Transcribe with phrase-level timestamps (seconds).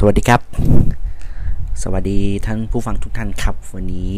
[0.00, 0.40] สวัสดีครับ
[1.82, 4.12] สวัสดีท่านผู้ฟังทุกท่านครับ วันนี้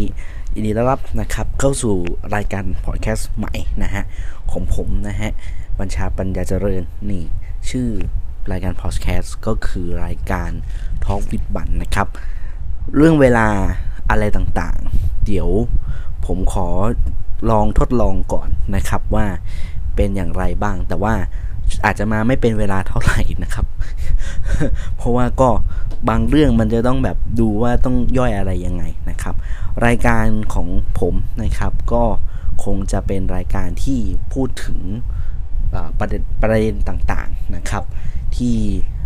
[0.54, 1.94] ยินดีต้อนรับนะครับ เข้าสู่
[2.34, 4.04] รายการพอดแคสต์ใหม่นะฮะ
[4.52, 5.30] ของผมนะฮะ
[5.78, 7.24] บัญชาปัญญาเจริญนี่
[7.70, 7.88] ชื่อ
[8.50, 10.50] รายการพอดแคสต์ก็คือรายการ
[11.04, 12.08] ทอล์กวิดบันนะครับ
[12.94, 13.48] เรื่องเวลา
[14.10, 15.48] อะไรต่างๆ เดี๋ยว
[16.26, 16.68] ผมขอ
[17.50, 19.26] ลองทดลองก่อนนะครับว่า
[19.96, 21.14] เป็นอย่างไรบ้างแต่ว่า
[21.84, 23.66] อาจจะมาไม่เป็นเวลาเท่าไหร่นะครับ
[24.96, 25.50] เพราะว่าก็
[26.08, 29.34] บางเรื่องมันจะต้องแบบดูว่าต้องย่อยอะไรยังไงนะครับ
[29.86, 30.68] รายการของ
[31.00, 32.04] ผมนะครับ ก็
[32.64, 33.98] คงจะเป็นรายการที่
[34.32, 34.78] พูดถึง
[35.98, 37.84] ประเด็นประเด็นต่างๆนะครับ
[38.36, 38.56] ที่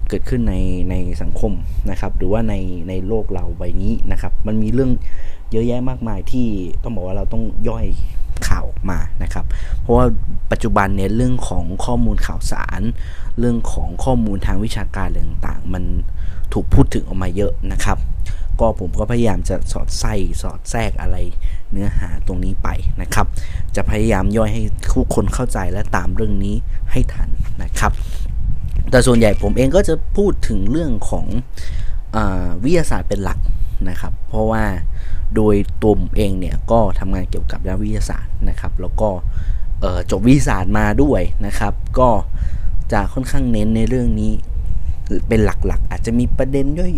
[0.08, 0.56] เกิดขึ้นใน
[0.90, 1.52] ในสังคม
[1.90, 2.54] นะครับ หรือว่าใน
[2.88, 4.90] ในโลกเราใบนี้นะครับ มันมีเรื่อง
[5.52, 6.46] เยอะแยะมากมายที่
[6.82, 7.86] ต้องบอกว่าเราต้องย่อย
[8.48, 9.44] ข่าวออกมานะครับ
[9.80, 10.06] เพราะว่า
[10.50, 12.80] ปัจจุบันเนี่ยเรื่องของข้อมูลข่าวสาร
[13.38, 15.84] เรื่องของข้อมูลทางวิชาการต่างๆ มัน
[16.52, 17.98] ถูกพูดถึงออกมาเยอะนะครับ
[18.60, 21.16] ก็ผมก็พยายามจะสอดไส้สอดแทรกอะไร
[21.72, 22.68] เนื้อหาตรงนี้ไป
[23.02, 23.26] นะครับ
[23.76, 24.62] จะพยายามย่อยให้
[24.94, 26.56] ทุกคนเข้าใจและตามเรื่องนี้
[26.90, 27.28] ให้ทัน
[27.62, 27.92] นะครับ
[28.90, 31.26] แต่ส่วนใหญ่ผมเองก็จะพูดถึงเรื่องของ
[32.16, 32.18] อ
[32.64, 33.38] วิทยาศาสตร์เป็นหลัก
[33.88, 34.64] นะครับ เพราะว่า
[35.36, 39.08] โดยตัวผมเองเนี่ยก็ทำงานเกี่ยวกับด้านวิทยาศาสตร์นะครับ แล้วก็
[40.10, 42.08] จบวิทยาศาสตร์มาด้วยนะครับ ก็
[42.92, 44.32] จะค่อนข้างเน้นในเรื่องนี้
[45.28, 46.90] เป็นหลักๆ อาจจะมีประเด็นย่อ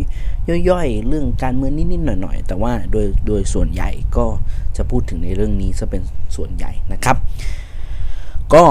[0.58, 4.26] ยย่อยๆเรื่องการเมืองนิดๆหน่อยๆ แต่ว่าโดยโดยส่วนใหญ่ก็
[4.76, 6.02] จะพูดถึงในเรื่องนี้จะเป็น
[6.36, 7.16] ส่วนใหญ่นะครับ
[8.54, 8.64] ก็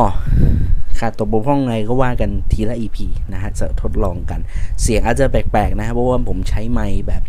[1.00, 2.98] ขาดตกบกพร่องไงก็ว่ากันทีละ EP
[3.34, 4.40] นะฮะจะทดลองกัน
[4.82, 7.24] เสียงอาจจะแปลกๆ นะครับเพราะว่าผมใช้ไม้แบบ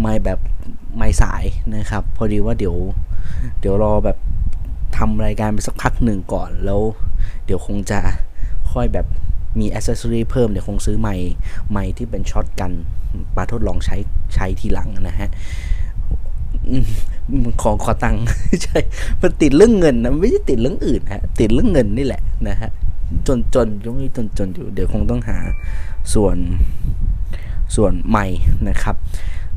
[0.00, 0.38] ไม้แบบ
[0.96, 1.44] ไม้สาย
[1.76, 2.76] นะครับ พอดีว่าเดี๋ยว
[3.60, 4.18] เดี๋ยวรอแบบ
[4.96, 6.80] ทำรายการไปสักพักหนึ่งก่อนแล้ว
[7.44, 7.98] เดี๋ยวคงจะ
[8.72, 9.06] ค่อยแบบ
[9.60, 11.14] มีอ c เซสซอรีเพิ่มเดี๋ยวคงซื้อไม้
[11.70, 12.70] ไม้ที่เป็นช็อตกัน
[13.36, 13.96] มาทดลองใช้
[14.34, 15.28] ใช้ทีหลังนะฮะ
[17.62, 18.24] ของขอตังค์
[18.62, 18.80] ใช่
[19.20, 22.70] มันติดเรื่องเงินนะไม่ใช่ติดเรื่องอื่นฮะ ติดเรื่องเงินนี่แหละนะฮะ
[23.26, 25.38] จนจนตรงนี้จนจนอยู่เดี๋ยวคงต้องหา
[26.14, 26.36] ส่วน
[27.76, 28.26] ส่วนใหม่
[28.68, 28.96] นะครับ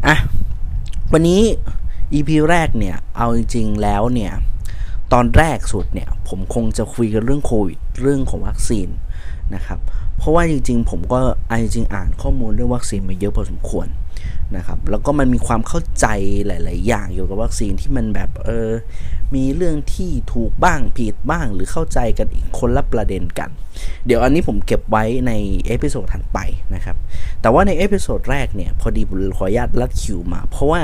[0.06, 0.16] อะ
[1.14, 1.42] วันนี้
[2.14, 4.34] EP แรกเนี่ย เอาจริงๆแล้วเนี่ย
[5.14, 8.88] ตอนแรกสุดเนี่ย ผมคงจะคุยกันเรื่องโควิด เรื่องของวัคซีน
[9.56, 9.80] นะครับ
[10.18, 13.88] เพราะว่าจริงๆ ผมก็อจริงอ่านข้อมูลเรื่องวัคซีนมาเยอะพอสมควร
[14.56, 16.06] นะครับ แล้วก็มันมีความเข้าใจ
[16.48, 18.70] หลาย ๆ อย่างเกี่ยวกับวัคซีนที่มันแบบเออ
[19.36, 23.50] มีเรื่องที่ถูกบ้างผิดบ้างหรือเข้าใจกันอีกคนละประเด็นกัน
[24.06, 25.32] เดี๋ยวอันนี้ผมเก็บไว้ใน
[25.68, 26.40] episode ถัดไป
[26.76, 26.96] นะครับ
[27.42, 30.82] แต่ว่าใน episode แรกเนี่ย พอดีผมขออนุญาตลัดคิวมา เพราะว่า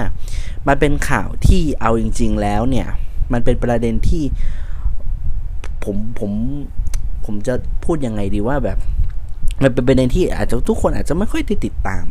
[0.68, 2.88] มันเป็นข่าวที่เอาจริง ๆ แล้วเนี่ย
[3.34, 4.24] มันเป็นประเด็นที่
[5.84, 6.32] ผมผม
[7.26, 7.54] ผมจะ
[7.86, 8.78] พูดยังไงดีว่าแบบ
[9.64, 12.06] มันเป็นประเด็นที่อาจจะทุกคนอาจจะไม่ค่อยได้ติดตาม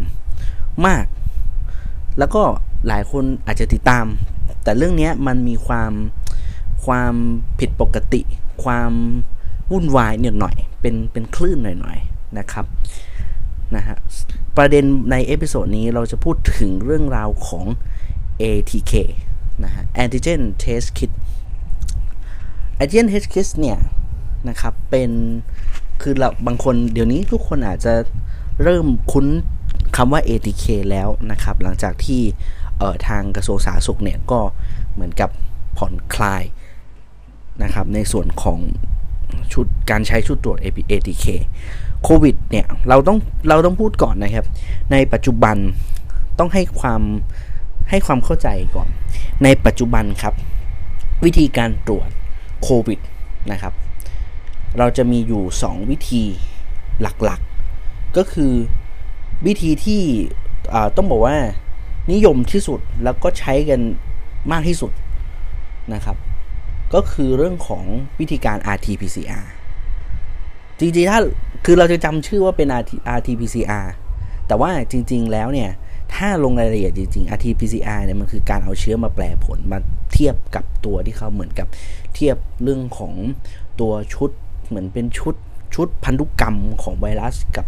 [0.86, 1.04] มาก
[2.18, 2.42] แล้วก็
[2.88, 4.06] หลายคนอาจจะติดตาม
[4.62, 5.92] แต่เรื่องนี้มันมีความ
[6.84, 7.14] ความ
[7.60, 8.22] ผิดปกติ
[8.64, 8.92] ความ
[9.70, 12.66] วุ่นวายเนี่ยหน่อยเป็นเป็นคลื่นหน่อยๆนะครับ
[13.76, 13.96] นะฮะ
[14.56, 17.66] ประเด็นในเอพิโซดนี้เราจะพูดถึงเรื่องราวของ
[18.42, 18.92] ATK
[19.64, 21.10] นะฮะ Antigen Test Kit
[22.82, 23.78] Antigen Test Kit เนี่ย
[24.48, 25.10] นะครับเป็น
[26.02, 27.94] คือเราบางคนเดี๋ยวนี้ทุกคนอาจจะ
[28.62, 29.26] เริ่มคุ้น
[29.96, 32.22] คำว่า ATK แล้วนะครับ หลังจากที่
[32.78, 34.40] เอ่อทางกระทรวงสาธารณสุขเนี่ยก็
[34.92, 35.30] เหมือนกับ
[35.78, 36.42] ผ่อนคลาย
[37.74, 38.58] นะครับในส่วนของ
[39.52, 40.58] ชุดการใช้ชุดตรวจ
[40.90, 41.26] ATK
[42.02, 43.18] โควิดเนี่ยเราต้อง
[43.48, 44.46] เราต้องพูดก่อนนะครับ
[44.92, 45.56] ในปัจจุบัน
[46.38, 47.02] ต้องให้ความ
[47.90, 48.88] ให้ความเข้าใจก่อน
[49.44, 50.34] ในปัจจุบันครับ
[51.24, 52.08] วิธีการตรวจ
[52.62, 52.98] โควิด
[53.52, 53.74] นะครับ
[54.78, 56.22] เราจะมีอยู่ 2 วิธี
[57.00, 58.52] หลักๆ ก็คือ
[59.46, 60.02] วิธีที่
[60.96, 61.36] ต้องบอกว่า
[62.12, 63.80] นิยมที่สุดแล้วก็ใช้กัน
[64.52, 64.92] มากที่สุด
[65.94, 66.16] นะครับ
[66.94, 67.84] ก็คือเรื่องของ
[68.20, 69.44] วิธีการ RT-PCR
[70.78, 71.18] จริงๆ ถ้า
[71.64, 72.68] คือเราจะจำชื่อว่าเป็น
[73.18, 73.86] RT-PCR
[74.46, 75.70] แต่ว่าจริง ๆ แล้วเนี่ย
[76.14, 79.78] ถ้าลงรายละเอียดจริงๆ RT-PCR เนี่ยมันคือการเอาเชื้อมาแปลผลมา
[80.12, 81.66] เทียบกับตัวที่เขาเหมือนกับ
[82.14, 83.12] เทียบเรื่องของ
[83.80, 84.30] ตัวชุด
[84.68, 85.34] เหมือนเป็นชุด
[85.74, 87.66] ชุดพันธุกรรมของไวรัสกับ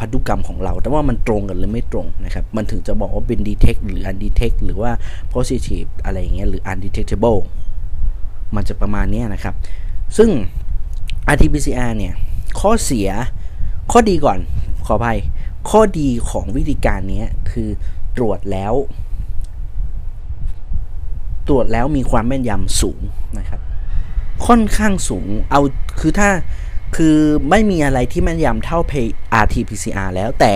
[0.00, 4.90] พันธุกรรมของเรา แต่ว่ามันตรงกันหรือไม่ตรงนะครับ มันถึงจะบอกว่าเป็น detect หรือ undetect หรือว่า
[5.34, 7.40] positive อะไรอย่างเงี้ย หรือ undetectable
[8.54, 9.54] มันจะประมาณนี้นะครับ
[10.16, 10.30] ซึ่ง
[11.32, 12.14] RT-PCR เนี่ย
[12.60, 13.08] ข้อเสีย
[13.90, 14.38] ข้อดีก่อน
[14.86, 15.18] ขออภัย
[15.70, 17.68] ข้อดีของวิธีการนี้คือ
[18.16, 18.74] ตรวจแล้ว
[21.48, 23.00] ตรวจแล้วมีความแม่นยำสูง
[23.38, 23.60] นะครับ
[24.46, 25.60] ค่อนข้างสูง เอา
[26.00, 26.30] คือถ้า
[26.96, 27.16] คือ
[27.50, 28.78] ไม่มีอะไรที่แม่นยำเท่า
[29.42, 30.54] RT-PCR แล้วแต่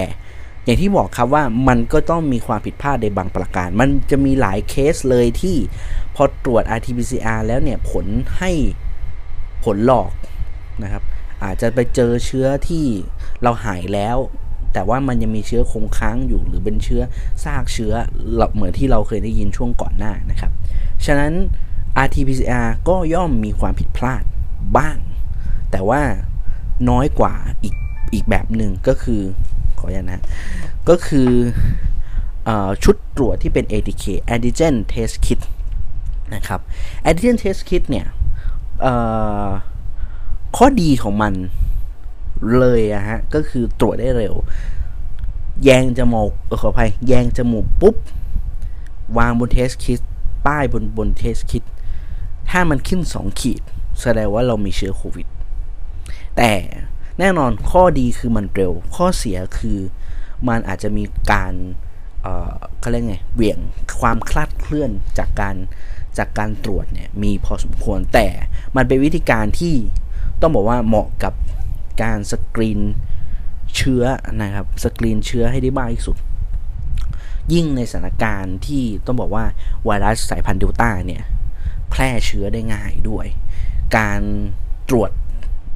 [0.65, 5.57] อย่างที่บอกครับว่ามันก็ต้องมีความผิดพลาดในบางประการ มันจะมีหลายเคสเลยที่
[6.17, 8.07] พอตรวจ RT-PCR แล้วเนี่ยผล
[8.39, 8.51] ให้
[9.65, 10.11] ผลหลอก
[10.83, 11.03] นะครับ
[11.45, 12.85] อาจจะไปเจอเชื้อที่
[13.43, 14.17] เราหายแล้ว
[14.73, 17.03] แต่ว่ามันยังมีเชื้อคงค้างอยู่หรือเป็นเชื้อ
[17.45, 17.93] ซากเชื้อ
[18.55, 20.53] เหมือนที่เราเคยได้ยินช่วงก่อนหน้านะครับ
[21.07, 21.33] ฉะนั้น
[22.05, 24.23] RT-PCR ก็ย่อมมีความผิดพลาด
[24.77, 24.97] บ้าง
[25.71, 26.03] แต่ว่า
[26.91, 27.75] น้อยกว่าอีก
[28.15, 29.21] อีกแบบหนึ่งก็คือ
[29.79, 30.23] ขออย่างนะ
[30.89, 31.31] ก็คือ
[32.49, 32.51] อ
[32.85, 34.05] ชุดตรวจที่เป็น ATK
[34.35, 35.41] Antigen Test Kit
[36.35, 36.61] นะครับ
[37.09, 38.07] Antigen Test Kit เนี่ย
[40.57, 41.35] ข้อดีของมัน
[42.59, 44.35] เลยอะฮะ ก็คือตรวจได้เร็ว
[45.65, 46.31] แยงจมูก
[46.61, 47.97] ขออภัย แยงจมูกปุ๊บ
[49.19, 50.01] วางบน test kit
[50.47, 51.65] ป้ายบนบน test kit
[52.51, 53.63] ถ้ามันขึ้น 2 ขีด
[54.01, 55.27] แสดงว่าเรามีเชื้อโควิด
[56.37, 56.53] แต่
[57.19, 59.79] แน่นอนข้อดีคือมันเร็ว ข้อเสียคือ
[60.49, 61.55] มันอาจจะมีการ
[62.81, 63.59] เขาเรียกไงเบี่ยง
[64.01, 65.57] ความคลาดเคลื่อนจากการ
[66.19, 68.29] จากการตรวจเนี่ยมีพอสมควรแต่
[68.77, 69.75] มันเป็นวิธีการที่
[70.41, 71.35] ต้องบอกว่าเหมาะกับ
[72.03, 72.81] การสกรีน
[73.77, 74.05] เชื้อ
[74.43, 76.17] นะครับสกรีนเชื้อให้ได้มากที่สุด
[77.53, 79.45] ยิ่งในสถานการณ์ที่ต้องบอกว่า
[79.85, 81.23] ไวรัสสายพันธุ์เดลต้าเนี่ย
[81.91, 83.27] แพร่เชื้อได้ง่ายด้วย
[83.97, 84.21] การ
[84.89, 85.11] ตรวจ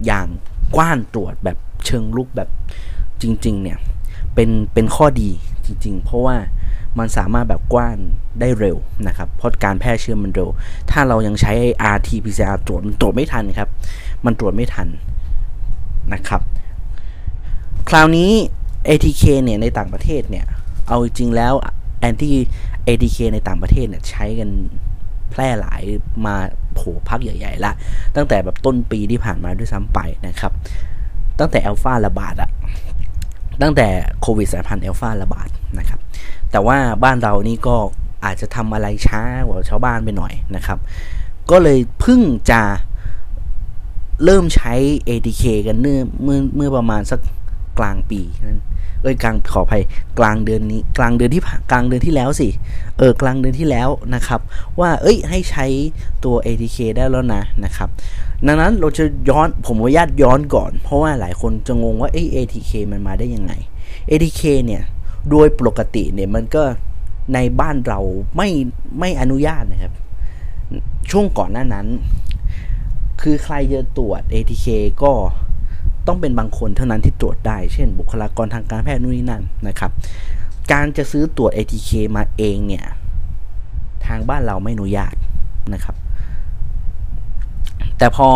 [0.06, 0.26] อย่าง
[0.76, 2.48] กว้านตรวจแบบเชิงลุกแบบ
[3.22, 3.78] จริงๆเนี่ย
[4.34, 5.30] เป็นเป็นข้อดี
[5.66, 6.36] จริง ๆ เพราะว่า
[6.98, 7.98] มันสามารถแบบกว้าน
[8.40, 8.76] ได้เร็ว
[9.06, 10.48] นะครับ เพราะการแพร่เชื้อมันเร็ว
[10.90, 11.52] ถ้าเรายังใช้
[11.94, 13.68] RT-PCR ตรวจมันตรวจไม่ทันครับ
[14.24, 14.88] มันตรวจไม่ทัน
[16.14, 16.40] นะครับ
[17.88, 18.30] คราวนี้
[18.88, 20.46] ATK เนี่ยในต่างประเทศเนี่ย
[20.88, 21.54] เอาจริงแล้ว
[22.08, 22.30] anti
[22.86, 24.50] ATK ในต่างประเทศเนี่ยใช้กัน
[25.30, 25.82] แพร่หลาย
[26.26, 26.34] มา
[26.74, 27.72] โผพักใหญ่ๆละ
[28.16, 30.52] ตั้งแต่แบบต้นปีที่ผ่านมาด้วยซ้ำไปนะครับ
[31.38, 32.50] ตั้งแต่อัลฟาระบาดอะ
[33.62, 33.88] ตั้งแต่
[34.20, 35.48] โควิดสายพันธุ์อัลฟาระบาด
[35.78, 36.00] นะครับ
[36.50, 37.76] แต่ว่าบ้านเรานี่ก็
[38.24, 40.78] อาจจะทำอะไรช้ากว่าชาวบ้านไปหน่อยนะครับ
[41.50, 42.20] ก็เลยเพิ่ง
[42.50, 42.62] จะ
[44.24, 44.74] เริ่มใช้
[45.08, 47.20] ATK กันเมื่อเมื่อเมื่อประมาณสัก
[47.78, 48.60] กลางปีนั้น
[49.02, 49.82] เอ้ยกลางขออภัย
[50.18, 52.48] กลางเดือนนี้ กลางเดือนที่กลางเดือนที่แล้วสิ
[52.98, 54.40] เออกลางเดือนที่แล้วนะครับ
[54.80, 55.66] ว่าเอ้ยให้ใช้
[56.24, 57.88] ตัว ATK ได้แล้วนะนะครับ
[58.46, 63.52] ดังนั้นเราจะย้อนผมว่าญาตย้อนก่อน เพราะว่าหลายคนจะงงว่าเอ้ย ATK มันมาได้ยังไง
[64.10, 64.82] ATK เนี่ย
[65.30, 66.62] โดยปกติเนี่ยมันก็
[67.34, 68.00] ในบ้านเรา
[68.36, 68.48] ไม่
[68.98, 69.92] ไม่อนุญาตนะครับ
[71.10, 71.86] ช่วงก่อนหน้านั้น
[73.22, 74.66] คือใครจะตรวจ ATK
[75.02, 75.12] ก็
[76.06, 79.90] ต้องเป็นบางคนเท่านั้นที่ตรวจได้ เช่น บุคลากรทางการแพทย์นู่นนี่นั่นนะครับ
[80.72, 82.86] การจะซื้อตรวจ ATK มาเองเนี่ย
[84.06, 85.14] ทางบ้านเราไม่อนุญาต
[85.74, 85.96] นะครับ
[87.98, 88.30] แต่พอ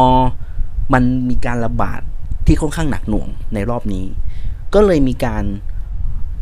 [0.93, 2.01] มันมีการระบาด
[2.47, 4.05] ที่ค่อนข้างหนักหน่วงในรอบนี้
[4.75, 5.45] ก็เลยมีการ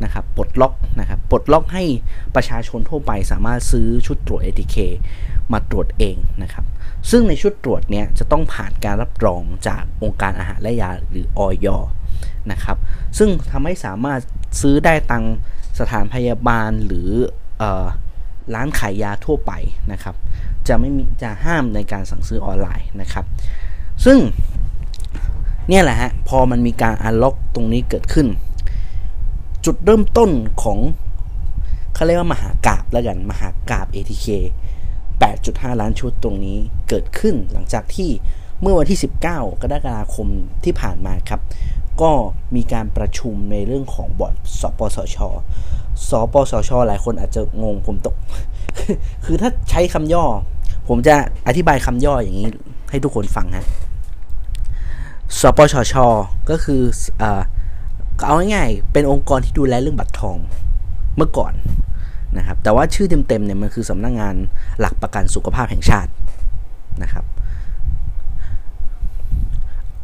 [0.04, 1.84] นะครับปลดล็อกนะครับปลดล็อกให้
[2.34, 4.76] ประชาชนทั่วไปสามารถซื้อชุดตรวจ ATK
[5.52, 6.64] มาตรวจเองนะครับ
[7.10, 11.66] ซึ่งในชุดตรวจเนี้ยจะต้องผ่านการรับรองจากองค์การอาหารและยาหรืออย
[12.50, 12.76] นะครับ
[13.18, 14.20] ซึ่งทำให้สามารถ
[14.60, 15.24] ซื้อได้ตัง
[15.78, 17.10] สถานพยาบาลหรือ
[17.62, 17.64] อ
[18.54, 19.52] ร้านขายยาทั่วไป
[19.92, 20.14] นะครับ
[20.68, 23.24] จะไม่มีจะห้ามในการสั่งซื้อออนไลน์นะครับ
[24.04, 24.18] ซึ่ง
[25.68, 28.26] เนี่ยแหละฮะพอมันมีการอันล็อกตรงนี้เกิดขึ้น
[29.64, 30.30] จุดเริ่มต้น
[30.62, 30.78] ของ
[31.94, 34.26] เขาเรียกว่ามหากราบแล้วกัน มหากราบ ATK
[35.02, 38.10] 8.5 ล้านชุดตรงนี้เกิดขึ้นหลังจากที่
[38.60, 40.28] เมื่อวันที่ 19 กรกฎาคม
[40.64, 41.40] ที่ผ่านมาครับ
[42.02, 42.12] ก็
[42.56, 45.16] มีการประชุมในเรื่องของบอร์ดสปสช
[46.08, 48.16] สปสช หลายคนอาจจะงงผมตก
[49.24, 50.24] คือถ้าใช้คำย่อ
[50.88, 51.14] ผมจะ
[51.46, 52.48] อธิบายคำย่ออย่างนี้
[52.90, 53.66] ให้ทุกคนฟังฮะ
[55.40, 55.94] สปชช
[56.50, 56.82] ก็คือ
[57.22, 57.24] อ
[58.24, 60.36] เอาง่ายๆเป็นองค์กรที่ดูแลเรื่องบัตรทอง
[61.16, 61.52] เมื่อก่อน
[62.38, 64.34] นะครับ แต่ว่าชื่อเต็มๆเนี่ยมันคือสำนักงงาน
[64.80, 66.10] หลักประกันสุขภาพแห่งชาติ
[67.02, 67.24] นะครับ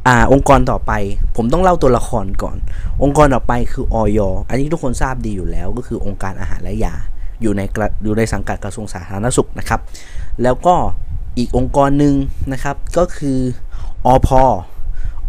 [0.06, 0.92] อ่าองค์กรต่อไป
[1.36, 2.56] ผมต้องเล่าตัวละครก่อน
[3.02, 6.94] องค์กรต่อไปคือออยอันนี้ทุกคนทราบดีอยู่แล้วก็คือองค์การอาหารและยา
[7.42, 7.62] อยู่ใน
[8.04, 9.80] อยู่ในสังกัดกระทรวงสาธารณสุขนะครับ
[10.42, 10.74] แล้วก็
[11.38, 12.14] อีกองค์กรหนึ่ง
[12.52, 13.38] นะครับก็คือ
[14.06, 14.42] อพอ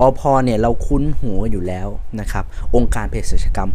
[0.03, 1.87] อพอเนี่ยเราคุ้นหัวอยู่แล้ว
[2.19, 3.71] นะครับ องค์การเภสัชกรรม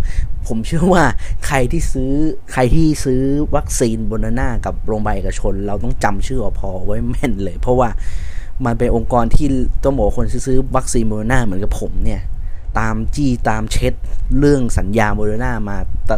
[0.46, 1.04] ผมเชื่อว่า
[1.46, 2.12] ใครที่ซื้อ
[2.52, 3.20] ใครที่ซื้อ
[3.56, 7.88] วัคซีนโบนาน่ากับโรงพยาบาลเอกชน เราต้องจำชื่ออพอไว้แม่นเลย เพราะว่า
[8.64, 9.46] มันเป็นองค์กรที่
[9.84, 12.20] ต้องบอกคนซื้อวัคซีนโบนาน่าเหมือนกับผมเนี่ย
[12.78, 13.92] ตามจี้ตามเช็ด
[14.38, 15.76] เรื่องสัญญาโบนาน่ามา
[16.08, 16.12] ต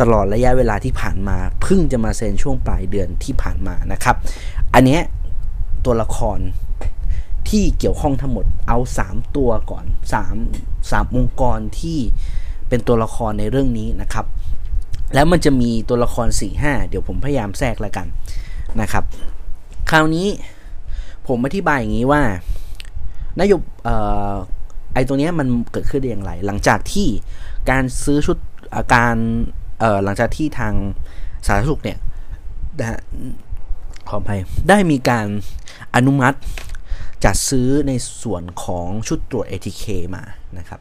[0.00, 4.16] ตลอดระยะเวลาที่ผ่านมาเพิ่งจะมาเซ็นช่วงปลายเดือนที่ผ่านมานะครับ
[4.74, 4.98] อันนี้
[5.84, 6.38] ตัวละคร
[7.50, 9.84] ที่เกี่ยวข้องทั้งหมดเอา 3 ตัวก่อน
[10.38, 11.98] 3 3 องค์กรที่
[12.68, 14.26] เป็นตัวละครในเรื่องนี้นะครับ
[15.14, 18.06] แล้วมันจะมีตัวละคร4าเดี๋ยวผมพยายามแทรกแล้วกัน
[18.80, 19.04] นะครับ
[19.90, 20.28] คราวนี้
[21.26, 22.22] ผมอธิบายอย่างนี้ว่า
[23.40, 23.60] นโยบ
[24.94, 27.08] ไอตัวนี้มันเกิดขึ้นได้อย่างไร หลังจากที่
[27.70, 28.38] การซื้อชุด
[28.76, 29.14] อาการ
[30.04, 30.74] หลังจากที่ทาง
[31.46, 31.98] สาธารณสุขเนี่ย
[34.08, 35.26] ขออภัยได้มีการ
[35.94, 36.38] อนุมัติ
[37.24, 39.84] จัดซื้อในส่วนของชุดตรวจ ATK
[40.14, 40.22] มา
[40.58, 40.80] นะครับ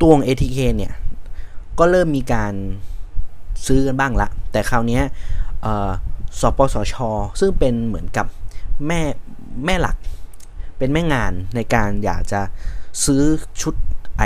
[0.00, 0.92] ตัวของ ATK เนี่ย
[1.78, 2.54] ก็เริ่มมีการ
[3.66, 5.00] ซื้อกันบ้างละ แต่คราวนี้
[6.40, 6.94] สปสช
[7.40, 8.26] ซึ่งเป็นเหมือนกับ
[8.86, 9.00] แม่
[9.64, 9.96] แม่หลัก
[10.78, 12.40] เป็นแม่งานในการอยากจะ
[13.04, 13.22] ซื้อ
[13.62, 13.74] ชุด
[14.18, 14.22] ไอ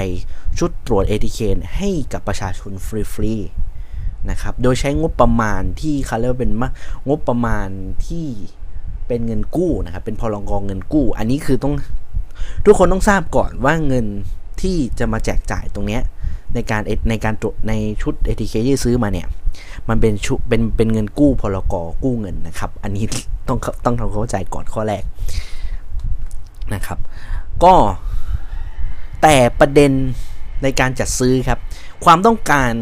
[0.58, 1.40] ชุดตรวจ ATK
[1.76, 6.52] ให้กับประชาชนฟรีๆนะครับ โดยใช้งบประมาณที่เขาเรียกว่าเป็น
[7.08, 7.68] งบประมาณ
[8.06, 8.26] ที่
[9.12, 11.74] เป็นเงินกู้นะครับเป็นพลงกองเงินกู้ อันนี้คือต้อง
[12.64, 14.06] ทุกคนต้องทราบก่อนว่าเงิน
[14.60, 15.98] ที่จะมาแจกจ่ายตรงนี้
[16.54, 19.26] ในการในการตรวจในชุด ATK ที่ซื้อมาเนี่ย
[19.88, 23.04] มันเป็นชุเป็นเป็นเงินกู้พลกกู้เงินนะครับ อันนี้
[23.48, 25.02] ต้องต้องทำความเข้าใจก่อนข้อแรก
[26.74, 26.98] นะครับ
[27.64, 27.74] ก็
[29.22, 29.92] แต่ประเด็น
[30.62, 31.58] ในการจัดซื้อครับ
[32.04, 32.72] ความต้องการ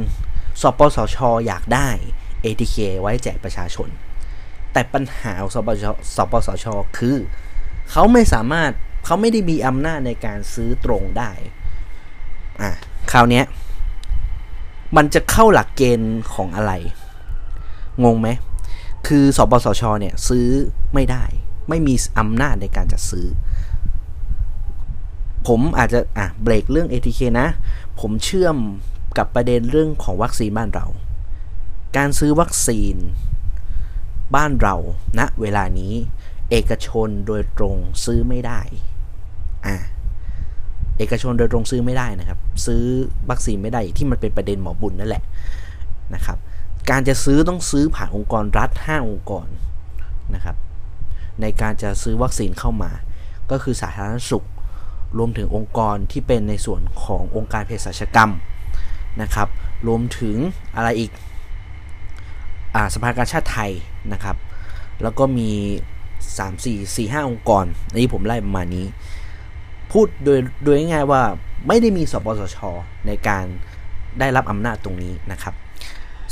[0.62, 1.88] สปสชอยากได้
[2.44, 3.90] ATK ไว้แจกประชาชน
[4.72, 5.84] แต่ปัญหาของสปส
[6.16, 6.66] สปสช
[6.98, 7.16] คือ
[7.90, 8.70] เขาไม่สามารถ
[9.04, 11.32] เขาไม่ได้มีอำนาจในการซื้อตรงได้
[12.62, 12.70] อะ
[13.12, 13.42] คราวนี้
[14.96, 16.72] มันจะเข้าหลักเกณฑ์ของอะไร
[18.04, 18.28] งงไหม
[19.06, 20.46] คือสปสช เนี่ยซื้อ
[20.94, 21.24] ไม่ได้
[21.68, 23.26] ไม่มีอำนาจในการจัดซื้อ
[25.46, 27.48] ผมอาจจะอะเบรกเรื่อง ATK นะ
[28.00, 28.56] ผมเชื่อม
[29.18, 30.86] กับประเด็นเรื่องของวัคซีนบ้านเรา
[31.96, 32.96] การซื้อวัคซีน
[34.34, 34.76] บ้านเรา
[35.18, 35.92] ณนะเวลานี้
[36.50, 38.60] เอกชนโดยตรงซื้อไม่ได้
[39.66, 39.76] อะ
[40.98, 42.82] เอกชนโดยตรงซื้อไม่ได้นะครับ ซื้อ
[43.30, 45.22] วัคซีนไม่ได้ที่มันเป็นประเด็นหมอบุญนั่นแหละ
[46.14, 46.38] นะครับ
[46.90, 49.46] การจะซื้อต้องซื้อผ่านองค์กรรัฐ 5 องค์กร
[50.34, 50.56] นะครับ
[51.40, 52.90] ในการจะซื้อวัคซีนเข้ามา
[53.50, 54.46] ก็คือสาธารณสุข
[55.18, 58.30] รวมถึงองค์กรที่เป็นในส่วนขององค์การเภสัชกรรม
[59.22, 59.48] นะครับ
[59.86, 60.36] รวมถึง
[60.76, 61.10] อะไรอีก
[62.74, 63.72] อาสภากาชาติไทย
[64.12, 64.36] นะครับ
[65.02, 65.50] แล้วก็มี
[66.38, 67.64] 3 4 4 5 องค์กร
[67.96, 68.86] นี้ผมไล่ประมาณนี้
[69.92, 71.22] พูดโดยโดยง่ายว่า
[71.66, 72.58] ไม่ได้มีสปสช
[73.06, 73.44] ในการ
[74.18, 75.54] ได้รับอำนาจตรงนี้นะครับ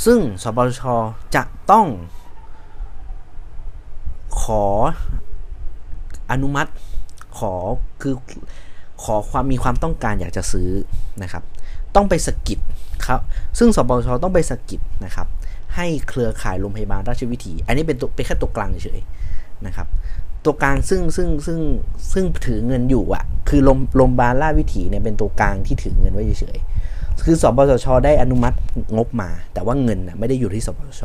[0.05, 0.83] ซึ่งสปสช
[1.35, 1.87] จะต้อง
[4.41, 4.65] ขอ
[6.31, 6.71] อนุมัติ
[7.37, 7.53] ขอ
[8.01, 8.15] คือ
[9.03, 10.69] ขอความมีความต้องการอยากจะซื้อ
[11.23, 11.43] นะครับ
[11.95, 12.59] ต้องไปสกิด
[13.07, 13.21] ครับ
[13.59, 15.27] ซึ่งสปสชต้องไปสกิดนะครับ
[15.75, 19.87] ให้เครือข่ายโรงพยาบาลราชวิถี อันนี้เป็นตัวเป็นแค่ตัวกลางเฉยๆนะครับ
[20.45, 21.59] ตัวกลางซึ่งซึ่งซึ่ง
[22.13, 28.57] ซึ่งถือเงินอยู่อะ คือลมลมบาลล่าวิถีเนี่ยเป็นตัวกลางที่ถือเงินไว้เฉยๆคือสปสช ได้อนุมัติ
[28.97, 31.03] งบมา แต่ว่าเงินน่ะไม่ได้อยู่ที่สปสช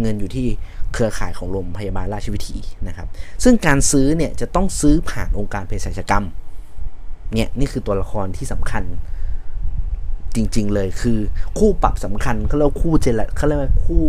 [0.00, 0.46] เงินอยู่ที่
[0.92, 3.06] เครือข่ายของโรงพยาบาลราชวิถีนะครับ
[3.44, 6.24] ซึ่งการซื้อเนี่ยจะต้องซื้อผ่านองค์การเภสัชกรรม
[7.34, 8.82] เนี่ยนี่คือตัวละครที่สำคัญ
[10.36, 11.18] จริง ๆ เลยคือ
[11.58, 14.04] คู่ปรับสำคัญเขาเรียกคู่เจลเขาเรียกว่าคู่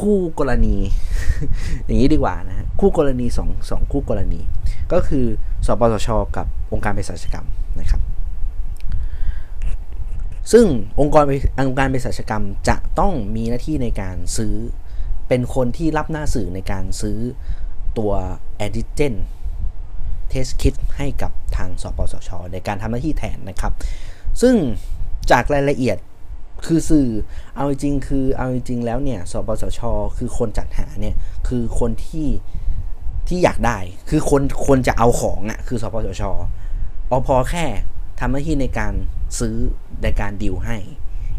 [0.00, 0.76] คู่กรณี
[1.84, 4.40] อย่างนี้ดีกว่านะฮะคู่กรณีสองสองคู่กรณี
[4.92, 5.24] ก็คือ
[5.66, 7.46] สปสช กับองค์การเภสัชกรรม
[7.80, 8.02] นะครับ
[10.52, 10.66] ซึ่ง
[11.00, 11.24] องค์กร
[11.68, 14.54] องค์การเภสัชกรรมจะต้องมีหน้าที่ในการซื้อ
[15.28, 17.18] เป็นคนที่รับหน้าสื่อในการซื้อ
[17.98, 18.12] ตัว
[18.56, 19.14] แอนติเจน
[20.28, 23.72] เทสคิดให้กับทางสปสช ในการทำหน้าที่แทนนะครับ
[24.42, 24.54] ซึ่ง
[25.30, 25.98] จากรายละเอียด
[26.66, 27.08] คือสื่อ
[27.56, 29.80] เอาจริงคือเอาจริงแล้วเนี่ยสปสช
[30.18, 31.16] คือคนจัดหาเนี่ย
[31.48, 32.28] คือคนที่
[33.28, 33.78] ที่อยากได้
[34.10, 36.32] คือคนคนจะเอาของอะ่ะคือสปสชอ
[37.26, 37.64] พอแค่
[38.20, 38.92] ทำหน้าที่ในการ
[39.38, 39.56] ซื้อ
[40.02, 40.76] ในการดิวให้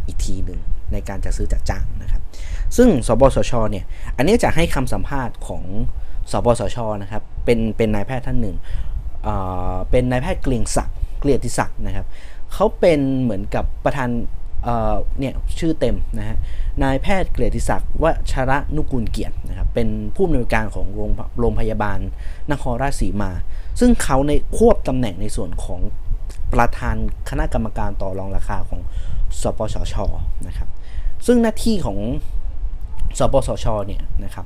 [0.07, 0.59] อีกทีหนึ่ง
[0.93, 2.21] ในการจะซื้อจัดจ้างนะครับ
[2.77, 3.85] ซึ่งสปสชเนี่ย
[4.17, 5.63] อันนี้จะให้คำสัมภาษณ์ของ
[6.31, 8.55] สปสชนะครับเป็นเป็นนายแพทย์ท่านหนึ่ง
[9.91, 12.05] เป็นนายแพทย์เกลียงศักดิ์เกลียติศักดิ์นะครับ
[12.53, 14.09] เขาเป็นเหมือนกับประธาน
[15.19, 16.37] เนี่ยชื่อเต็มนะฮะ
[16.83, 21.99] นายแพทย์เกรติศักดิ์วชระนุกูลเกียรตินะครับเป็นผู้อำนวยการของโรงโรงพยาบาล
[22.51, 23.31] นครราชสีมา
[23.79, 25.79] ซึ่งเขาในควบตำแหน่งในส่วนของ
[26.53, 26.95] ประธาน
[27.29, 28.81] คณะกรรมการต่อรองราคาของ
[29.41, 29.95] สปสช
[30.47, 30.69] นะครับ
[31.25, 31.97] ซึ่งหน้าที่ของ
[33.19, 34.45] สปสชเนี่ยนะครับ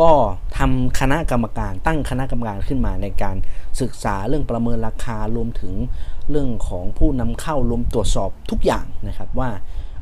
[0.00, 0.10] ก็
[0.58, 3.36] ทำคณะกรรมการตั้งคณะกรรมการขึ้นมาในการ
[3.80, 5.72] ศึกษาเรื่องประเมินราคารวมถึง
[6.30, 9.50] เรื่องของผู้นำเข้ารวมตรวจสอบทุกอย่างนะครับว่า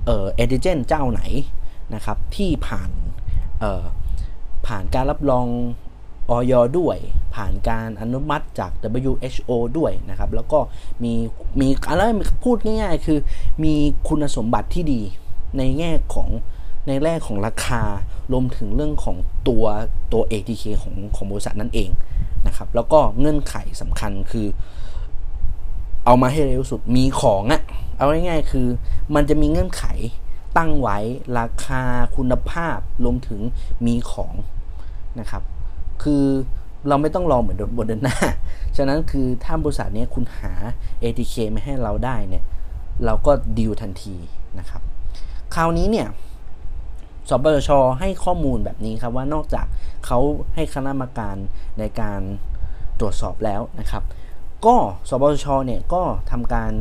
[0.07, 1.23] เอเอเดเจนเจ้าไหน
[1.95, 2.91] นะครับที่ผ่าน
[4.67, 5.47] ผ่านการรับรอง
[6.31, 6.99] ออยด้วย
[7.35, 8.71] ผ่านการอนุมัติจาก
[9.07, 10.59] WHO ด้วยนะครับแล้วก็
[11.03, 11.13] มี
[11.61, 12.03] มีอะไร
[12.45, 13.19] พูดง่ายๆ คือ
[13.65, 13.75] มี
[14.09, 15.01] คุณสมบัติที่ดี
[15.59, 16.29] ในแง่ของ
[16.89, 17.83] ในแรกของราคา
[18.33, 19.17] รวมถึงเรื่องของ
[19.49, 19.65] ตัว
[20.13, 21.91] ตัว ATK ของของบริษัทนั่นเอง
[22.47, 24.47] นะครับแล้วก็เงื่อนไขสำคัญคือ
[26.05, 27.63] เอามาให้เร็วสุดมีของอะ
[27.97, 28.67] เอาง่ายๆคือ
[29.15, 29.85] มันจะมีเงื่อนไข
[30.57, 30.99] ตั้งไว้
[31.39, 31.83] ราคา
[32.17, 33.41] คุณภาพรวมถึง
[33.87, 34.35] มีของ
[35.21, 35.43] นะครับ
[36.03, 36.25] คือ
[36.89, 38.17] เราไม่ต้องรอเหมือนบนเดินหน้า
[38.77, 40.53] ฉะนั้นคือถ้าบริษัทนี้คุณหา
[41.03, 42.45] ATK ไม่ให้เราได้เนี่ย
[43.05, 44.17] เราก็ดีลทันที
[44.59, 44.83] นะครับ
[45.55, 46.09] คราวนี้เนี่ย
[47.29, 49.67] สบชให้ข้อมูลแบบนี้ครับว่านอกจาก
[50.07, 50.19] เขา
[50.55, 51.37] ให้คณะกรรมการ
[51.79, 52.21] ในการ
[53.01, 54.03] ตรวจสอบแล้วนะครับ
[54.67, 54.77] ก็
[55.09, 56.73] สบชเนี่ยก็ทำการ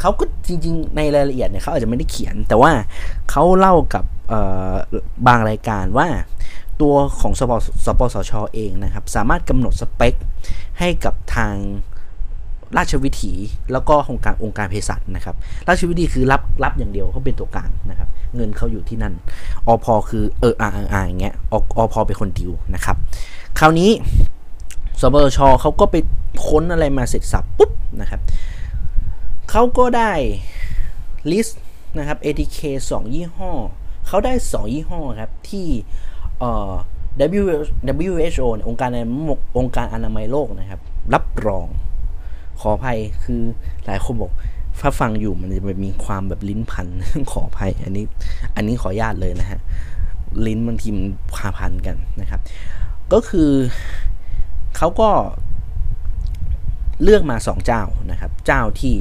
[0.00, 2.72] เขาก็จริง ๆ ในรายละเอียดเนี่ยเขาอาจจะไม่ได้เขียน แต่ว่า
[3.30, 4.04] เขาเล่ากับ
[5.26, 6.08] บางรายการว่า
[6.80, 7.52] ตัวของสป
[7.84, 10.14] สปสชอเองนะครับ สามารถกำหนดสเปค
[10.78, 11.54] ให้กับทาง
[12.76, 13.32] ราชวิถี
[13.72, 15.36] แล้วก็องค์การองค์การเภสัชนะครับ
[15.68, 19.14] ราชวิถีคือรับรับอย่างเดียวเขาเป็นตัวกลางนะครับ เงินเขาอยู่ที่นั่น
[19.66, 22.96] อพอคือเอออาอาอย่างเงี้ยออพอเป็นคนดิวนะครับ
[23.58, 23.90] คราวนี้
[25.00, 25.96] สปสชเขาก็ไป
[26.46, 28.20] ค้นอะไรมาเสร็จสับปุ๊บนะครับ
[29.50, 30.12] เขาก็ได้
[31.30, 31.62] ลิสต์
[31.98, 33.50] นะครับ ATK 2 ยี่ห้อ
[34.06, 35.66] เขาได้ 2 ยี่ห้อครับ ที่
[37.98, 38.90] WHO องค์การ
[39.58, 40.80] องค์การอนามัยโลกนะครับ
[41.14, 41.66] รับรอง
[42.60, 43.42] ขออภัยคือ
[43.86, 44.32] หลายคนบอก
[44.80, 46.86] ถ้าฟังอยู่มันจะมีความแบบลิ้นพัน
[47.32, 48.04] ขออภัย อันนี้
[48.56, 49.60] อันนี้ขอญาตเลยนะฮะ
[50.46, 52.40] ลิ้นบางทีมันพาพันกันนะครับ
[53.12, 53.50] ก็คือ
[54.76, 55.10] เขาก็
[57.02, 58.96] เลือกมา 2 เจ้านะครับ เจ้าที่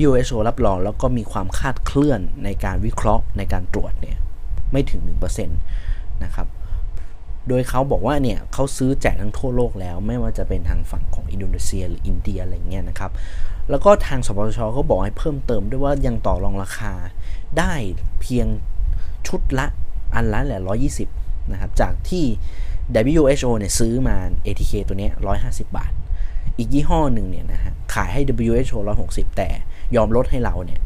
[0.00, 4.18] WHO รับรองแล้วก็มีความคาดเคลื่อนในการวิเคราะห์ในการตรวจเนี่ย
[4.72, 5.00] ไม่ถึง
[5.42, 6.46] 1%นะครับ
[7.48, 13.10] โดยเขาบอกว่าเนี่ยเขาซื้อแจกทั้งทั่วโลกแล้ว ไม่ว่าจะเป็นทางฝั่งของอินโดนีเซียหรืออินเดียอะไรเงี้ยนะครับ
[13.70, 16.92] แล้วก็ทางสปชเขาบอกให้เพิ่มเติมด้วยว่ายังต่อรองราคา
[17.58, 17.72] ได้
[18.20, 18.46] เพียง
[19.26, 19.66] ชุดละ
[20.14, 20.60] อันละแหละ
[21.06, 22.24] 120 นะครับ จากที่
[22.94, 25.10] WHO เนี่ยซื้อมา ATK ตัวนี้
[25.42, 25.92] 150 บาท
[26.58, 28.78] อีกยี่ห้อหนึ่งเนี่ยนะฮะขายให้ WHO
[29.08, 29.48] 160 แต่
[29.96, 30.80] ยอมลดให้เราเนี่ย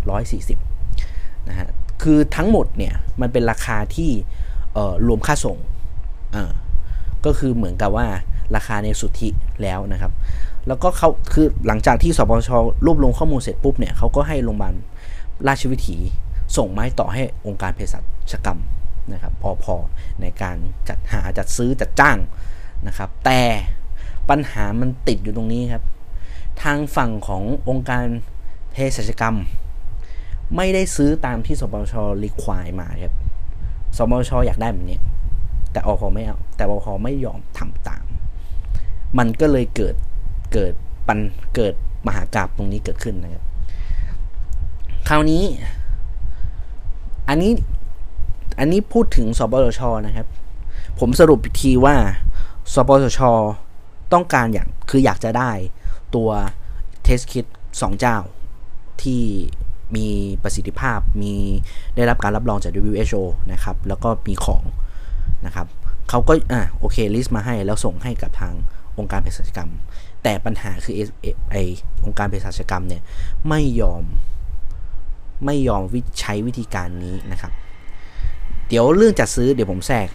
[0.71, 1.69] 140 นะฮะ
[2.03, 4.11] คือทั้งหมดเนี่ย มันเป็นราคาที่
[5.07, 5.59] รวมค่าส่ง
[7.27, 8.07] ก็คือเหมือนกับว่า
[8.57, 9.29] ราคาในสุทธิ
[9.63, 10.13] แล้วนะครับ
[10.67, 12.51] แล้วก็เขาคือหลังจากที่สปช
[12.87, 14.75] รวบรวมข้อมูลเสร็จปุ๊บเนี่ยเขาก็ให้โรงพยาบาล
[15.49, 15.97] ราชวิถี
[16.57, 17.99] ส่งไม้ต่อให้องค์การเภสั
[18.33, 18.59] ชกรรม
[19.13, 19.77] นะครับพอพอ
[20.21, 20.57] ในการ
[20.89, 22.19] จัดหาจัดซื้อจัดจ้าง
[22.87, 23.41] นะครับ แต่
[24.31, 25.85] ปัญหามันติดอยู่ตรงนี้ครับ
[26.63, 28.07] ทางฝั่งขององค์การ
[28.73, 29.37] เภสัชกรรม
[30.57, 33.15] ไม่ได้ซื้อตามที่สปชรีควายมาครับ
[33.97, 34.99] สปชอยากได้แบบนี้
[35.73, 38.05] แต่อพอไม่เอาแต่อพอไม่ยอมทำตาม
[39.19, 39.95] มันก็เลยเกิด
[40.53, 40.73] เกิด
[41.07, 41.19] ปัน
[41.55, 41.75] เกิด
[42.07, 43.45] มหากราบตรงนี้เกิดขึ้นนะครับ
[45.09, 45.43] คราวนี้
[47.29, 47.51] อันนี้
[48.59, 50.27] อันนี้พูดถึงสปชนะครับ
[51.01, 51.97] ผมสรุปทีว่า
[52.75, 53.21] สปสช
[54.13, 55.51] ต้องการอย่างคืออยากจะได้
[56.15, 56.29] ตัว
[57.03, 58.17] เทสคิด2เจ้า
[59.03, 59.23] ที่
[59.97, 60.09] มี
[60.43, 61.35] ประสิทธิภาพมี
[61.97, 64.63] ได้รับการรับรองจาก WHO นะครับ แล้วก็มีของ
[65.47, 65.67] นะครับ
[66.11, 68.55] เขาก็อะโอเคลิสต์มาให้แล้วส่งให้กับทาง
[68.99, 69.71] องค์การเภสัชกรรม
[70.23, 70.95] แต่ปัญหาคือ
[71.51, 71.57] ไอ
[72.05, 73.03] องค์การเภสัชกรรมเนี่ย
[73.49, 74.03] ไม่ยอม
[75.45, 77.53] ไม่ยอมวิใช้วิธีการนี้นะครับ
[78.69, 80.09] เดี๋ยวเรื่องจัดซื้อเดี๋ยวผมแทรก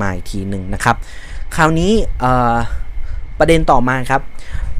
[0.00, 0.96] มาอีกทีหนึ่งนะครับ
[1.56, 1.92] คราวนี้
[3.38, 4.22] ประเด็นต่อมาครับ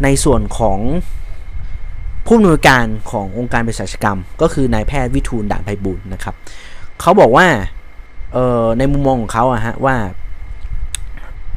[0.02, 0.78] ในส่วนของ
[2.26, 6.34] ผู้อำนวยการขององค์การเภสัชกรรม ก็คือนายแพทย์วิทูลด่านไพบุญนะครับ
[7.00, 7.46] เขาบอกว่า
[8.78, 9.96] ในมุมมองของเขาอะฮะว่า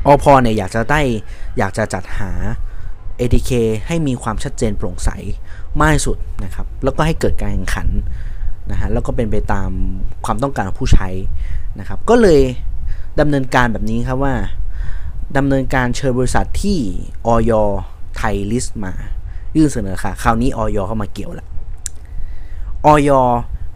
[0.05, 1.01] อพอเนี่ยอยากจะได้
[1.57, 2.31] อยากจะจัดหา
[3.19, 3.51] ATK
[3.87, 5.09] ให้มีความชัดเจนโปร่งใส
[5.79, 7.87] มากที่สุดนะครับ แล้วก็ให้เกิดการแข่งขัน
[8.69, 9.71] นะฮะแล้วก็เป็นไปตาม
[10.25, 11.09] ความต้องการของผู้ใช้
[11.79, 12.41] นะครับ ก็เลย
[13.19, 14.35] ดำเนินการแบบนี้ครับว่า
[15.37, 16.79] ดำเนินการเชิญบริษัทที่
[17.27, 17.51] ออย
[18.17, 18.93] ไทยลิสต์มา
[19.55, 21.47] ยื่นเสนอค่ะ คราวนี้ออยเข้ามาเกี่ยวละ
[22.85, 23.09] ออย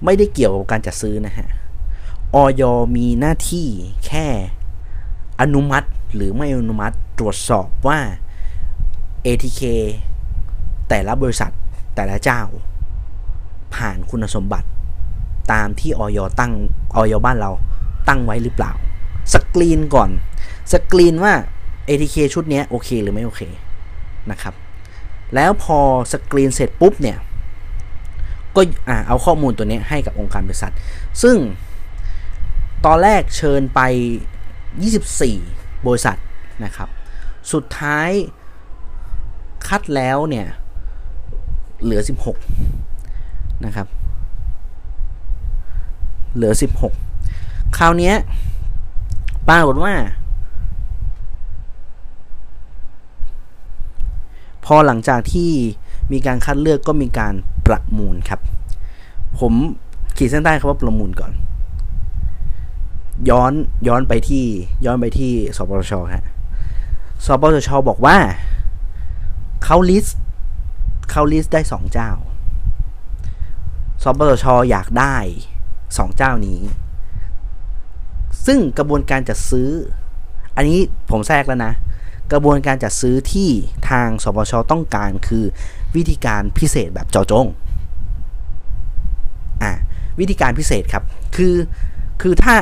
[0.05, 1.47] ไม่ได้เกี่ยวกับการจัดซื้อนะฮะ
[2.35, 2.63] ออย
[2.95, 3.67] มีหน้าที่
[4.05, 4.27] แค่
[5.41, 7.99] อนุมัติหรือไม่อนุมัติตรวจสอบว่า
[9.25, 9.61] ATK
[10.89, 11.51] แต่ละบริษัท
[11.95, 12.41] แต่ละเจ้า
[13.75, 14.67] ผ่านคุณสมบัติ
[15.51, 16.51] ตามที่ออยตั้ง
[16.95, 17.51] ออยบ้านเรา
[18.07, 18.71] ตั้งไว้หรือเปล่า
[19.33, 20.09] สกรีนก่อน
[20.71, 21.33] สกรีนว่า
[21.87, 23.41] ATK ชุดนี้โอเคหรือไม่โอเค
[24.31, 24.53] นะครับ
[25.35, 25.79] แล้วพอ
[26.11, 27.17] สกรีนเสร็จปุ๊บเนี่ย
[28.55, 30.73] ก็อ่าเอาข้อมูลตัวนี้ให้กับองค์การบริษัท
[31.23, 31.37] ซึ่ง
[32.85, 33.79] ตอนแรกเชิญไป
[35.03, 36.17] 24 บริษัท
[36.65, 36.89] นะครับ
[37.51, 38.09] สุดท้าย
[39.67, 40.47] คัดแล้วเนี่ย
[41.83, 42.01] เหลือ
[42.83, 43.87] 16 นะครับ
[46.35, 46.53] เหลือ
[47.13, 48.13] 16 คราวนี้
[49.47, 49.93] ปรากฏว่า
[54.65, 55.51] พอหลังจากที่
[56.11, 57.33] มีการคัดเลือกก็มีการ
[57.65, 58.39] ประมูลครับ
[59.39, 59.53] ผม
[60.17, 61.33] ขีดเส้นใต้คำว่าประมูลก่อน
[63.29, 63.51] ย้อน
[63.87, 64.45] ย้อนไปที่
[64.85, 66.25] ย้อนไปที่สปชฮะ
[67.25, 68.17] สปสชบอกว่า
[69.63, 70.19] เขา list
[71.09, 72.11] เขา list ได้สองเจ้า
[74.03, 75.15] สปสชอยากได้
[75.97, 76.59] สองเจ้านี้
[78.45, 79.69] ซึ่งกระบวนการจัดซื้อ
[80.55, 80.79] อันนี้
[81.11, 81.73] ผมแทรกแล้วนะ
[82.31, 83.49] กระบวนการจัดซื้อที่
[83.89, 85.45] ทางสปสชต้องการคือ
[85.95, 87.47] วิธีการพิเศษแบบเจาะจง
[89.63, 89.71] อะ
[90.19, 91.03] วิธีการพิเศษครับ
[91.35, 91.55] คือ
[92.21, 92.55] คือถ้า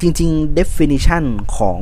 [0.00, 1.24] จริง ๆ definition
[1.56, 1.80] ของ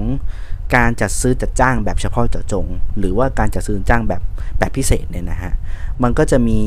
[0.76, 2.66] การจัดซื้อจัดจ้างแบบเฉพาะเจาะจง
[2.98, 4.22] หรือว่าการจัดซื้อจ้างแบบ
[4.58, 5.52] แบบพิเศษเนี่ยนะฮะ
[6.02, 6.60] มันก็จะมี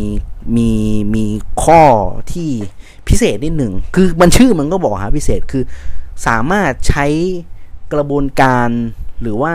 [0.57, 0.69] มี
[1.15, 1.25] มี
[1.63, 1.81] ข้อ
[2.31, 2.51] ที่
[3.07, 5.63] พิเศษนิดหนึ่ง คือมันชื่อมันก็บอกฮะพิเศษคือ
[6.27, 7.05] สามารถใช้
[7.93, 8.69] กระบวนการ
[9.21, 9.53] หรือว่า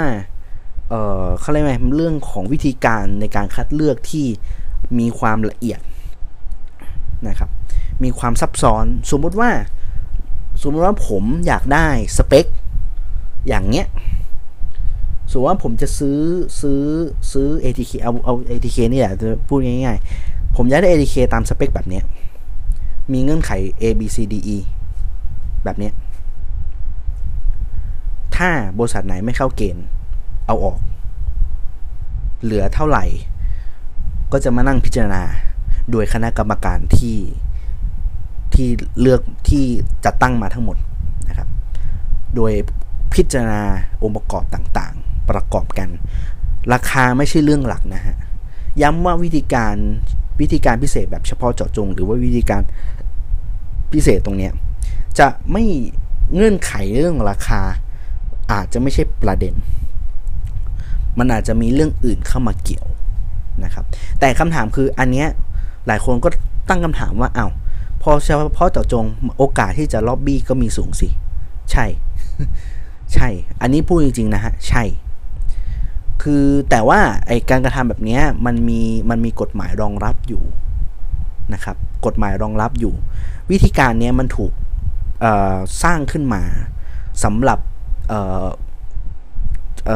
[0.88, 4.26] เอ่อเขาเรียกไงเรื่องของวิธีการในการคัดเลือกที่
[4.98, 5.80] มีความละเอียด
[7.28, 7.50] นะครับ
[8.04, 9.50] มีความซับซ้อน สมมติว่า
[10.62, 12.46] สมมติว่าผมอยากได้สเปค
[13.48, 13.86] อย่างเงี้ย
[15.30, 16.18] สมมติว่าผมจะซื้อ
[16.60, 16.82] ซื้อ
[17.32, 22.04] ซื้อ ATK เอาเอา ATK นี่แหละจะพูดง่ายๆ ผมอยากได้ ATK ตามสเปคแบบเนี้ย
[23.12, 23.50] มีเงื่อนไข
[23.82, 24.58] A B C D E
[25.64, 25.90] แบบนี้
[28.36, 29.84] ถ้าบริษัทไหนไม่เข้าเกณฑ์
[30.46, 30.78] เอาออก
[32.42, 33.04] เหลือเท่าไหร่
[34.32, 35.22] ก็จะมานั่งพิจารณา
[35.90, 37.18] โดยคณะกรรมการที่
[38.54, 38.68] ที่
[39.00, 39.64] เลือกที่
[40.04, 40.76] จัดตั้งมาทั้งหมด
[41.28, 41.48] นะครับ
[42.36, 42.52] โดย
[43.14, 43.62] พิจารณา
[44.02, 45.88] องค์ประกอบต่างๆ ประกอบกัน
[46.72, 48.16] ราคาไม่ใช่เรื่องหลักนะฮะ
[48.82, 49.76] ย้ำว่าวิธีการ
[50.40, 52.62] วิธีการพิเศษแบบเฉพาะเจาะจง หรือว่าวิธีการ
[53.92, 54.52] พิเศษตรงเนี้ย
[55.18, 55.64] จะไม่
[56.34, 57.60] เงื่อนไขเรื่องราคา
[58.52, 59.54] อาจจะไม่ใช่ประเด็น
[61.18, 62.86] มันอาจจะมีเรื่องอื่นเข้ามาเกี่ยว
[63.64, 63.84] นะครับ
[64.20, 65.28] แต่คำถามคืออันเนี้ย
[65.86, 66.28] หลายคนก็
[66.68, 67.50] ตั้งคำถามว่าอา้าว
[68.02, 69.04] พอเฉพาะเจาะจง
[69.38, 71.08] โอกาสที่จะล็อบบี้ก็มีสูงสิ
[71.70, 71.86] ใช่
[73.14, 73.28] ใช่
[73.60, 74.84] อันนี้พูดจริงๆนะฮะ ใช่
[76.22, 80.42] คือแต่ว่าไอการกระทำแบบนี้มันมีมันมีกฎหมายรองรับอยู่
[81.54, 82.94] นะครับกฎหมายรองรับอยู่
[83.50, 84.52] วิธีการนี้มันถูก
[85.82, 86.42] สร้างขึ้นมา
[87.24, 87.58] สำหรับ
[88.08, 88.12] เ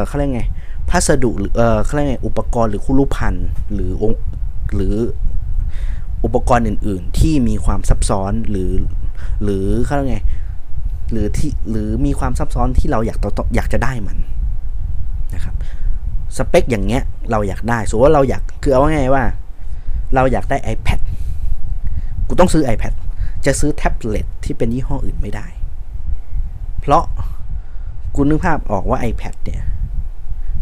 [0.06, 0.42] เขาเรียกไง
[0.90, 1.52] พัสดุหรือ
[1.84, 4.12] เขาเรียกไงอุปกรณ์หรือคุรุพันธ์หรืออง
[4.74, 4.94] หรือ
[6.24, 8.70] อุปกรณ์อื่น ๆ ที่มีความซับซ้อนหรือ
[9.42, 10.18] หรือเขาเรียกไง
[11.12, 13.18] หรือที่หรือมีความซับซ้อนที่เราอยาก
[13.54, 14.16] อยากจะได้มัน
[15.34, 15.54] นะครับ
[16.36, 19.24] สเปคอย่างเงี้ยเราอยากได้สมมติว่าเราอยากคือเอาไงว่า
[20.14, 20.98] เราอยากได้ iPad
[22.30, 22.92] กูต้องซื้อ iPad
[23.46, 25.46] จะซื้อแท็บเล็ตที่เป็นยี่ห้ออื่นไม่ได้
[26.80, 27.04] เพราะ
[28.14, 29.62] กูนึกภาพออกว่า iPad เนี่ย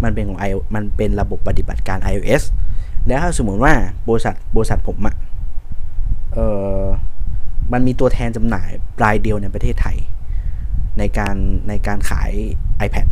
[0.03, 2.43] มันเป็นของไอมันเป็นระบบปฏิบัติการ iOS
[3.07, 3.75] แล้วถ้าสมมติว่า
[4.09, 5.17] บริษัทบริษัทผมอะ
[6.33, 6.39] เอ
[6.81, 6.83] อ
[7.73, 8.69] มันมีตัวแทนจำหน่าย
[9.03, 9.97] รายเดียวในประเทศไทย
[10.99, 11.37] ในการ
[11.69, 12.31] ในการขาย
[12.87, 13.07] iPad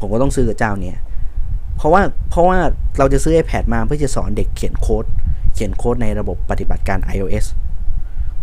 [0.00, 0.98] ผมก็ต้องซื้อกับเจ้าเนี้ย
[1.76, 2.58] เพราะว่าเพราะว่า
[2.98, 5.04] เราจะซื้อ iPad มาเพื่อจะสอนเด็กเขียนโค้ด
[5.56, 7.46] เขียนโค้ดในระบบปฏิบัติการ iOS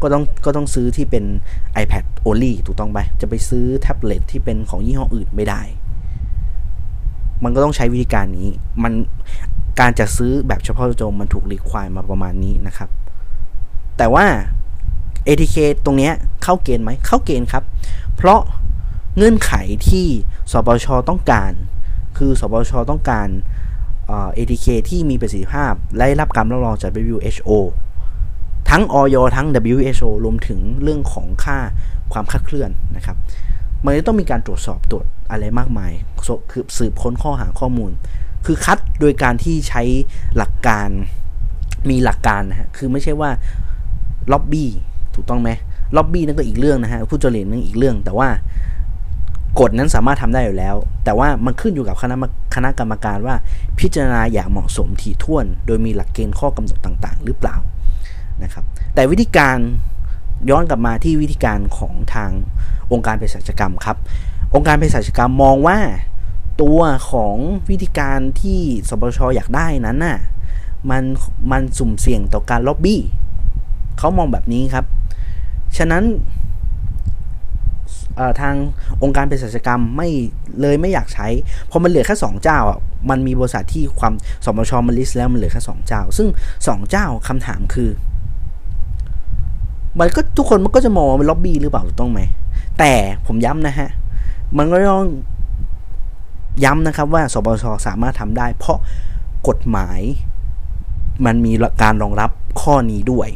[0.02, 1.24] ก็ต้องก็ต้องซื้อที่เป็น
[1.84, 5.62] iPad only ถูกต้องไปจะไปซื้อแท็บเล็ตที่เป็นของยี่ห้ออื่นไม่ได้
[7.44, 8.50] มันก็ต้องใช้วิธีการนี้
[8.84, 8.94] มัน
[9.80, 12.90] การจะซื้อแบบเฉพาะจงมันถูกรีควายมาประมาณนี้นะครับ
[13.98, 14.26] แต่ว่า
[15.28, 16.12] ATK ตรงนี้
[16.44, 17.64] เข้าเกณฑ์ไหม เข้าเกณฑ์ครับ
[18.16, 18.40] เพราะ
[19.18, 19.54] เงื่อนไข
[19.90, 20.08] ที่
[20.52, 21.52] สปชต้องการ
[22.18, 23.28] คือสปชต้องการ
[24.38, 27.52] ATK ที่มีประสิทธิภาพ และรับการรับรองจาก WHO
[28.70, 31.58] ทั้งออยทั้ง WHO รวมถึงเรื่องของค่า
[32.14, 33.18] ความคลาดเคลื่อนนะครับ
[33.84, 35.92] มันจะต้องมีการตรวจสอบตรวจอะไรมากมาย
[36.52, 37.92] คือสืบค้นข้อหาข้อมูล
[38.46, 39.84] คือคัดโดยการที่ใช้
[40.38, 40.90] หลักการ
[41.90, 43.30] มีหลักการนะฮะ คือไม่ใช่ว่า
[44.32, 44.70] ล็อบบี้
[45.16, 45.50] ถูกต้องไหม
[45.96, 48.28] ล็อบบี้นั่นก็อีกเรื่องนะฮะ ผู้จริตนั่นอีกเรื่อง แต่ว่า
[49.60, 52.16] กฎนั้นสามารถทำได้อยู่แล้ว แต่ว่ามันขึ้นอยู่กับคณะ
[52.56, 53.36] คณะกรรมการว่า
[53.80, 57.56] พิจารณาอย่างเหมาะสมถี่ถ้วน โดยมีหลักเกณฑ์ข้อกำหนดต่าง ๆ หรือเปล่า
[58.44, 58.64] นะครับ
[58.94, 59.58] แต่วิธีการ
[60.50, 62.32] ย้อนกลับมาที่วิธีการของทาง
[62.92, 63.98] องค์การเภสัชกรรมครับ
[64.56, 65.80] องค์การเภสัชกรรมมองว่า
[66.62, 66.80] ตัว
[67.12, 67.38] ของ
[67.70, 70.18] วิธีการที่สปชอยากได้นั้นน่ะ
[70.90, 71.04] มัน
[71.52, 73.02] มันสุ่มเสี่ยงต่อการล็อบบี้
[73.98, 74.86] เขามองแบบนี้ครับ
[75.78, 76.04] ฉะนั้น
[78.42, 78.56] ทาง
[79.04, 80.10] องค์การเภสัชกรรมไม่
[80.62, 81.28] เลยไม่อยากใช้
[81.68, 84.14] เพราะมันเหลือแค่สองเจ้าอะมันมีบริษัทที่ทาง
[84.46, 86.28] สปสชมัน list แล้วมันเหลือแค่สองเจ้า ซึ่ง
[86.68, 87.90] สองเจ้าคำถามคือ
[90.00, 92.22] มันก็ทุกคนมันก็จะมองว่าเป็นล็อบบี้หรือเปล่าถูกต้องไหม
[92.80, 92.94] แต่
[93.26, 93.90] ผมย้ำนะฮะ
[94.58, 95.08] มันก็ต้อง
[96.64, 98.78] ย้ำนะครับว่าสปชสามารถทำได้ เพราะ
[99.48, 100.02] กฎหมาย
[101.26, 101.52] มันมี
[101.84, 103.30] การรองรับข้อนี้ด้วย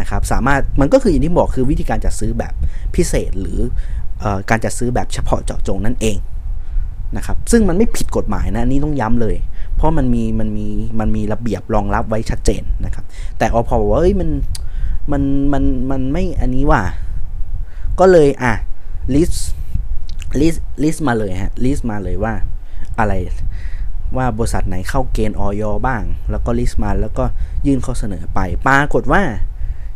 [0.00, 2.52] นะครับสามารถมันก็คืออย่างที่บอกคือวิธีการจัดซื้อแบบ
[2.94, 3.60] พิเศษหรือ
[4.22, 6.16] อการจัดซื้อแบบเฉพาะเจาะจงนั่นเอง
[7.16, 9.36] นะครับซึ่งมันไม่ผิดกฎหมายนะนี่ต้องย้ำเลย
[9.76, 10.66] เพราะมันมีมันมี
[11.00, 13.04] มันมีระเบียบรองรับไว้ชัดเจนนะครับ
[13.38, 14.30] แต่อพอบอกว่าเอ้ยมัน
[15.12, 15.22] มัน
[15.52, 16.82] มันมันไม่อันนี้ว่า
[18.00, 18.52] ก็เลยอะ
[19.14, 19.32] list
[20.40, 22.34] list list มาเลยฮะ list มาเลยว่า
[22.98, 23.12] อะไร
[24.16, 25.62] ว่าบริษัทไหนเข้าเกณฑ์อย.
[25.86, 27.24] บ้าง แล้วก็ list มาแล้วก็
[27.66, 29.22] ยื่นข้อเสนอไป ปรากฏว่า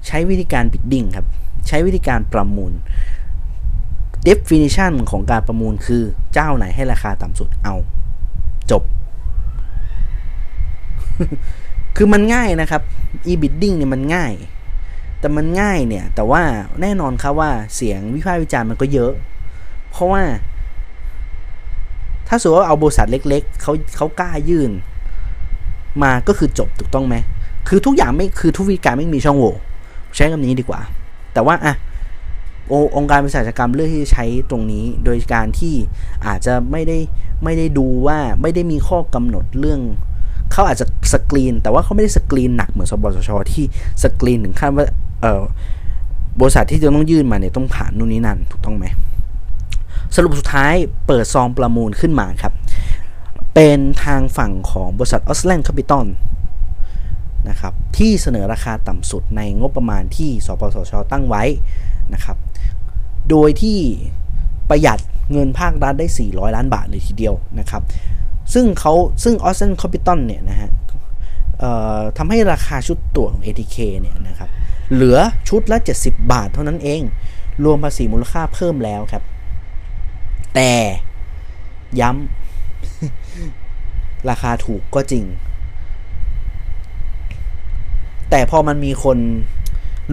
[0.07, 1.27] ใช้วิธีการ bidding ครับ
[1.69, 2.73] ใช้วิธีการประมูล
[4.29, 6.03] definition ของการประมูลคือ
[6.35, 7.75] เจ้าไหนให้ราคาต่ำสุดเอา
[8.71, 8.83] จบ
[11.97, 12.83] คือมันง่ายนะครับ
[13.27, 14.33] e-bidding เนี่ยมันง่าย
[15.21, 16.43] แต่มันง่ายเนี่ย แต่ว่า
[16.81, 19.13] แน่นอนครับว่าเสียงวิพากษ์วิจารณ์มันก็เยอะ
[19.91, 20.23] เพราะว่า
[22.29, 24.71] ถ้าสมมติว่าเอาบริษัทเล็ก ๆเขาเขากล้ายื่น
[26.03, 27.17] มาก็คือจบถูกต้องไหม
[27.69, 29.55] คือทุกอย่างไม่คือทุกวิธีการไม่มีช่องโหว่
[30.15, 30.81] ใช้คำนี้ดีกว่า
[31.35, 31.75] แต่ว่าอะ
[32.97, 35.75] องค์การบริษัทกรรมเลือกที่จะใช้ตรงนี้ โดยการที่
[36.27, 36.99] อาจจะไม่ได้
[37.45, 39.81] ไม่ได้ดูว่าไม่ได้มีข้อกำหนดเรื่อง
[40.53, 43.65] เขาอาจจะสกรีน แต่ว่าเขาไม่ได้สกรีนหนักเหมือนสปสชที่
[44.03, 44.87] สกรีนถึงขั้นว่า
[45.23, 45.43] เออ
[46.41, 48.85] บริษัทที่จะต้องยื่นมาเนี่ยต้องผ่านนู่นนี่นั่นถูกต้องไหม
[50.15, 50.75] สรุปสุดท้าย
[51.07, 52.53] เปิดซองประมูลขึ้นมาครับ
[53.55, 56.05] เป็นทางฝั่งของบริษัทออสแลนด์แคปปิตอล
[57.49, 61.45] นะครับที่เสนอราคาต่ำสุดในงบประมาณที่สปสช ตั้งไว้
[62.15, 62.37] นะครับ
[63.31, 63.79] โดยที่
[64.71, 64.99] ประหยัด
[65.33, 67.83] เงินภาครัฐได้ 400 ล้านบาทเลยทีเดียวนะครับ
[68.55, 68.93] ซึ่งเขา
[69.25, 70.71] ซึ่งออสเซนคอปิตอลเนี่ยนะฮะ
[72.19, 74.51] ทำให้ราคาชุดตั๋วของ ATK เนี่ยนะครับ
[74.93, 77.03] เหลือชุดละ 70 บาทเท่านั้นเอง
[77.65, 79.23] รวมภาษีมูลค่าเพิ่มแล้วครับ
[80.55, 80.73] แต่
[82.01, 85.25] ย้ำราคาถูกก็จริง
[88.31, 89.19] แต่พอมันมีคน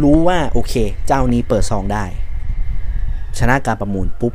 [0.02, 0.74] รู้ว่าโอเค
[1.08, 2.06] เจ้านี้เปิดซองได้
[3.40, 4.34] ชนะการประมูลปุ๊บ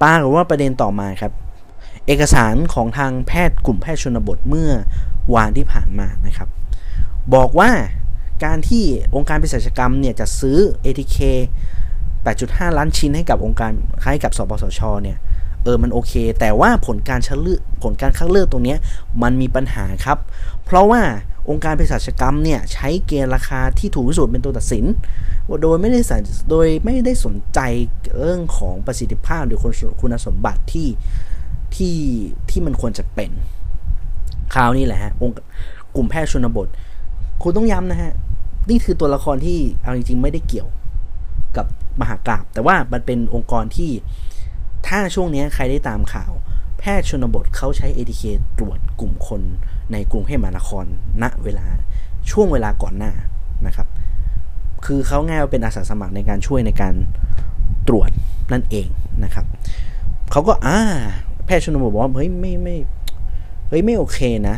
[0.00, 1.32] ป้าหรือว่าประเด็นต่อมาครับ
[2.06, 4.70] เอกสารของทางแพทย์กลุ่มแพทย์ชนบทเมื่อ
[5.34, 6.48] วานที่ผ่านมานะครับ
[7.34, 7.70] บอกว่า
[8.44, 11.18] การที่องค์การเภสัชกรรมเนี่ยจะซื้อ ATK
[11.94, 13.72] 8.5 ล้านชิ้นให้กับองค์การ
[14.04, 15.18] ให้กับสปสชเนี่ย
[15.64, 18.76] เออมันโอเค แต่ว่าผลการชัเลือกผลการคัดเลือกตรงนี้
[19.22, 20.18] มันมีปัญหาครับ
[20.64, 21.02] เพราะว่า
[21.50, 24.84] องค์การเภสัชกรรมเนี่ยใช้เกณฑ์ราคาที่ถูกที่สุดเป็นตัวตัดสิน
[25.62, 26.12] โดยไม่ได้ส
[26.50, 27.60] โดยไม่ได้สนใจ
[28.20, 29.58] เรื่องของประสิทธิภาพหรือ
[30.00, 30.88] คุณสมบัติที่
[31.76, 31.96] ที่
[32.50, 33.30] ที่มันควรจะเป็น
[34.54, 35.36] คราวนี้แหละฮะองค์
[35.96, 36.68] กลุ่มแพทย์ชนบท
[37.42, 38.12] คุณต้องย้ำนะฮะ
[38.70, 40.68] นี่คือตัวละครที่เอาจริงๆ ไม่ได้เกี่ยว
[41.56, 41.66] กับ
[42.00, 43.90] มหากราบ แต่ว่ามันเป็นองค์กรที่
[44.88, 46.32] ถ้าช่วงนี้ใครได้ตามข่าว
[46.78, 48.22] แพทย์ชนบทเขาใช้ ATK
[48.58, 49.42] ตรวจกลุ่มคน
[49.92, 50.84] ในกรุงเทพมหานคร
[51.22, 51.66] ณ เวลา
[52.30, 53.12] ช่วงเวลาก่อนหน้า
[53.66, 53.88] นะครับ
[54.84, 56.94] คือเขาง่ายว่าเป็นอาสาสมัครในการช่วยในการ
[57.88, 58.10] ตรวจ
[58.52, 58.88] นั่นเอง
[59.24, 59.46] นะครับ
[60.30, 60.78] เขาก็อ่า
[61.44, 62.76] แพทย์ชนบทบอกว่าเฮ้ยไม่ไม่
[63.68, 64.56] เฮ้ยไม่โอเคนะ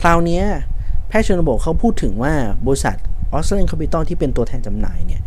[0.00, 0.42] คราวนี้
[1.08, 2.32] แพทย์ชนบทเขาพูดถึงว่า
[2.66, 2.96] บริษัท
[3.32, 5.22] ออสเตรเลียนคาปิวตอลที่เป็นตัวแทนจำหน่ายเนี่ย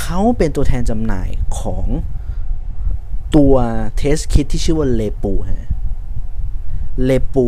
[0.00, 1.28] เขาเป็นตัวแทนจำหน่าย
[1.60, 1.86] ของ
[3.36, 3.54] ตัว
[3.96, 5.68] test kit ที่ชื่อว่า Lepu ฮะ
[7.04, 7.46] Lepu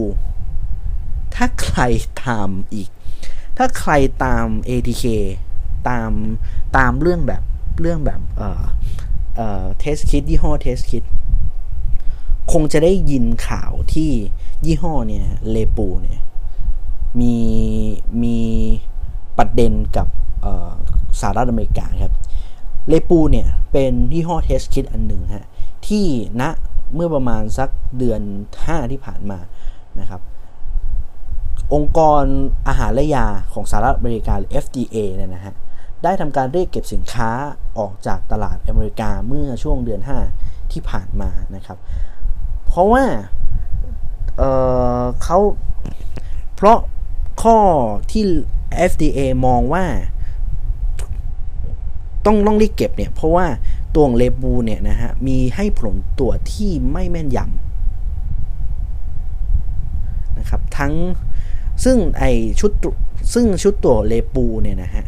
[1.34, 1.82] ถ้าใคร
[2.22, 2.88] ตามอีก
[3.56, 3.92] ถ้าใคร
[4.24, 5.04] ตาม ATK
[5.88, 6.10] ตาม
[6.76, 7.42] ตามเรื่องแบบ
[7.80, 8.64] เรื่องแบบเอ่อ
[9.36, 11.04] เอ่อ test kit ยี่ห้อ test kit
[12.52, 14.10] คงจะได้ยินข่าวที่
[14.66, 16.20] ยี่ห้อเนี่ย Lepu เนี่ย
[17.20, 17.36] มี
[18.22, 18.38] มี
[19.38, 20.08] ประเด็นกับ
[21.20, 22.14] สหรัฐอเมริกาครับ
[22.88, 25.46] Lepu เนี่ยเป็นยี่ห้อ test kit อันหนึ่งฮะ
[25.86, 26.06] ที่
[26.40, 26.42] ณ
[26.94, 28.20] เมื่อประมาณสักเดือน
[28.56, 29.38] 5 ที่ผ่านมา
[30.00, 30.20] นะครับ
[31.74, 32.24] องค์กร
[32.68, 35.54] อาหารและยาของสหรัฐอเมริกาหรือ FDA เนี่ยนะฮะ
[36.02, 37.30] ได้ทำการเรียกเก็บสินค้า
[37.78, 40.00] ออกจากตลาดอเมริกาเมื่อช่วงเดือน
[40.36, 41.78] 5 ที่ผ่านมานะครับ
[42.66, 43.04] เพราะว่า
[44.36, 45.38] เเขา
[46.56, 46.78] เพราะ
[47.42, 47.56] ข้อ
[48.12, 48.24] ที่
[48.90, 49.84] FDA มองว่า
[52.26, 53.46] ต้องต้องรีบเก็บเนี่ย เพราะว่า
[53.94, 57.46] ตัวของเลบูเนี่ยนะฮะมีให้ผลตรวจที่ไม่แม่นยำ
[60.38, 60.92] นะครับทั้ง
[61.84, 62.24] ซึ่งไอ
[62.60, 62.72] ชุด
[63.34, 65.04] ซึ่งชุดตัวเลปูเนี่ยนะฮะ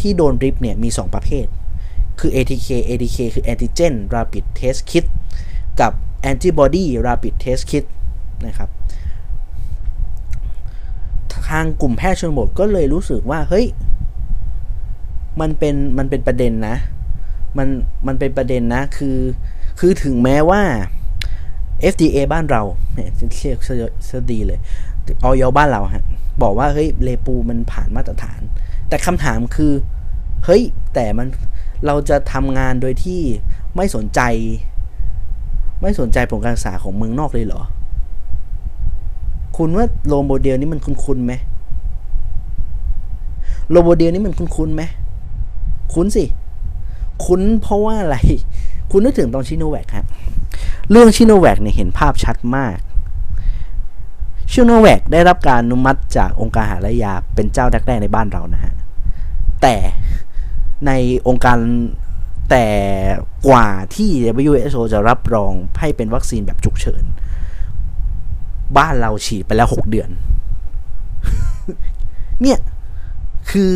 [0.00, 1.46] ที่โดนริบเนี่ยมี 2 ประเภท
[2.20, 5.04] คือ ATK ATK คือ Antigen Rapid Test Kit
[5.80, 5.92] กับ
[6.30, 7.84] Antibody Rapid Test Kit
[8.46, 8.70] นะครับ
[11.48, 13.66] ทางกลุ่มแพทย์ชนบทก็เลยรู้สึกว่า เฮ้ย
[15.40, 16.76] มันเป็นมันเป็นประเด็นนะ
[17.58, 17.68] มัน
[18.06, 19.18] มันเป็นประเด็นนะ คือ
[19.78, 20.62] คือถึงแม้ว่า
[21.92, 22.62] FDA บ้านเรา
[22.94, 23.58] เนี่ยเรียก
[24.08, 24.58] ซะดีเลย
[25.24, 26.04] ออยบ้านเราฮะ
[26.42, 28.40] บอกว่าเฮ้ยเลปูมันผ่านมาตรฐาน
[28.88, 29.72] แต่คำถามคือ
[30.44, 30.62] เฮ้ย
[30.94, 31.28] แต่มัน
[31.86, 33.20] เราจะทำงานโดยที่
[33.76, 34.20] ไม่สนใจ
[35.82, 37.62] ไม่สนใจผลการศึกษาของเมืองนอกเลยเหรอ
[39.56, 41.32] คุณว่า role model นี้มันคุ้นๆไหม
[43.70, 44.82] role model นี้มันคุ้นๆไหม
[45.94, 46.24] คุ้นสิ
[47.24, 48.16] คุ้นเพราะว่าอะไร
[48.90, 50.06] คุณนึกถึงตอนซิโนแวคครับ
[50.90, 52.76] เรื่องซิโนแวคเนี่ยเห็นภาพชัดมาก
[54.50, 58.74] ซิโนแวคได้รับการอนุมัติจากองค์การอาหารและยาเป็นเจ้าแรกๆในบ้านเรานะฮะ
[59.62, 59.76] แต่
[60.86, 60.90] ใน
[61.28, 61.58] องค์การ
[62.50, 62.66] แต่
[63.48, 64.10] กว่าที่
[64.44, 67.04] WHO จะรับรองให้เป็นวัคซีนแบบฉุกเฉิน
[68.78, 70.10] บ้านเราฉีดไปแล้ว 6 เดือน
[72.42, 72.58] เนี่ย
[73.50, 73.72] คือ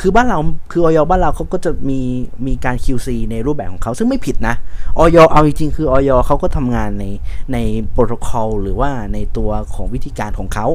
[0.00, 0.38] คือบ้านเรา
[0.70, 2.00] คือออยบ้านเราเขาก็จะมี
[2.46, 4.54] มีการ QC ในรูปแบบของเขาซึ่งไม่ผิดนะ
[4.98, 7.04] ออยเอาจริงๆคือออยเขาก็ทำงานใน
[7.52, 7.58] ใน
[7.90, 10.66] โปรโตคอลหรือว่าในตัวของวิธีการของเขา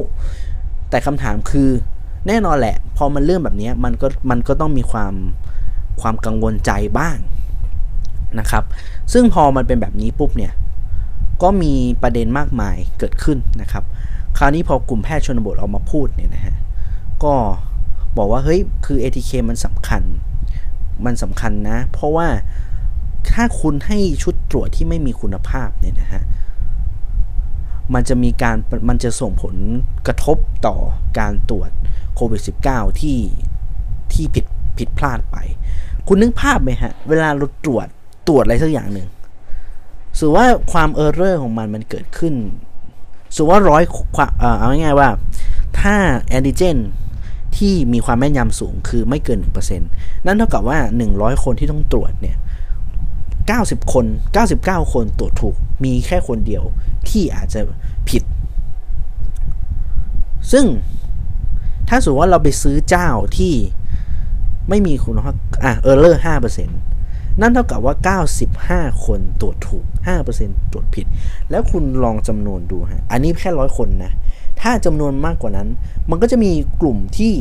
[0.90, 1.70] แต่คำถามคือ
[2.26, 5.14] แน่นอนแหละ พอมันเรื่องแบบนี้มันก็มันก็ต้องมีความ
[6.00, 7.16] ความกังวลใจบ้าง
[8.38, 8.64] นะครับ
[9.12, 10.52] ซึ่งพอมันเป็นแบบนี้ปุ๊บเนี่ย
[11.42, 13.84] ก็มีประเด็นมากมายเกิดขึ้นนะครับ
[14.38, 16.54] คราวนี้พอกลุ่มแพทย์ชนบทออกมาพูดเนี่ยนะฮะ
[17.24, 17.34] ก็
[18.16, 20.02] บอกว่าเฮ้ยคือ ATK มันสำคัญ
[21.04, 22.28] มันสำคัญนะ เพราะว่า
[23.30, 26.22] ถ้าคุณให้ชุดตรวจที่ไม่มีคุณภาพเนี่ยนะฮะ
[27.94, 28.56] มันจะมีการ
[28.88, 29.56] มันจะส่งผล
[30.06, 30.76] กระทบต่อ
[31.18, 31.70] การตรวจ
[32.14, 33.18] โควิด -19 ที่
[34.12, 34.46] ที่ผิด
[34.78, 35.36] ผิดพลาดไป
[36.08, 37.86] คุณนึกภาพไหมฮะ เวลาเราตรวจ
[38.28, 39.08] ตรวจอะไรสักอย่างหนึ่ง
[40.18, 42.34] สือว่าความเออร์เรอร์ของมันมันเกิดขึ้น
[43.36, 43.82] สือว่าร้อย
[44.58, 45.08] เอาง่ายๆว่า
[45.80, 45.94] ถ้า
[46.28, 46.76] แอนติเจน
[47.56, 49.38] ที่มีความแม่นยำสูงคือไม่เกิน
[49.78, 50.78] 1%นั่นเท่ากับว่า
[51.12, 52.36] 100 คนที่ต้องตรวจเนี่ย
[53.34, 54.04] 90 คน
[54.48, 56.64] 99 คนตรวจถูก มีแค่คนเดียว
[57.08, 57.60] ที่อาจจะ
[58.08, 58.22] ผิด
[60.52, 60.64] ซึ่ง
[61.88, 63.54] ถ้าสมมติว่าเราไปซื้อเจ้าที่
[64.68, 65.34] ไม่มีคุณภาพ
[65.64, 66.22] อะเออร์เลอร์
[66.80, 67.94] 5%นั่นเท่ากับว่า
[68.68, 69.84] 95 คนตรวจถูก
[70.28, 71.06] 5%ตรวจผิด
[71.50, 74.12] แล้วคุณลองจำนวนดูฮะ อันนี้แค่ร้อยคนนะ
[74.62, 75.68] ถ้าจำนวนมากกว่านั้น
[76.10, 77.34] มันก็จะมีกลุ่มที่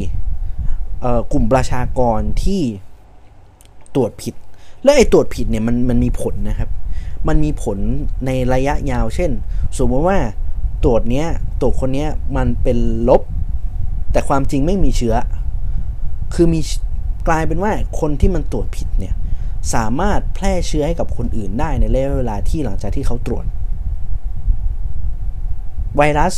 [1.32, 2.62] กลุ่มประชากรที่
[3.96, 4.36] ตรวจผิด
[4.84, 6.70] และไอ้ตรวจผิดเนี่ยมันมันมีผลนะครับ
[7.28, 7.78] มันมีผล
[8.26, 9.32] ในระยะยาว เช่น
[9.78, 10.20] สมมติว่า
[10.84, 11.28] ตรวจเนี้ย
[11.62, 12.78] ตรวจคนเนี้ยมันเป็น
[13.10, 13.22] ลบ
[14.12, 15.16] แต่ความจริงไม่มีเชื้อ
[16.34, 16.62] คือมี
[17.28, 19.14] กลายเป็นว่าคนที่มันตรวจผิดเนี่ย
[19.74, 23.46] สามารถแพร่เชื้อให้กับคนอื่นได้ในระยะเวลาที่หลังจากที่เขาตรวจ
[25.98, 26.34] ไวรัส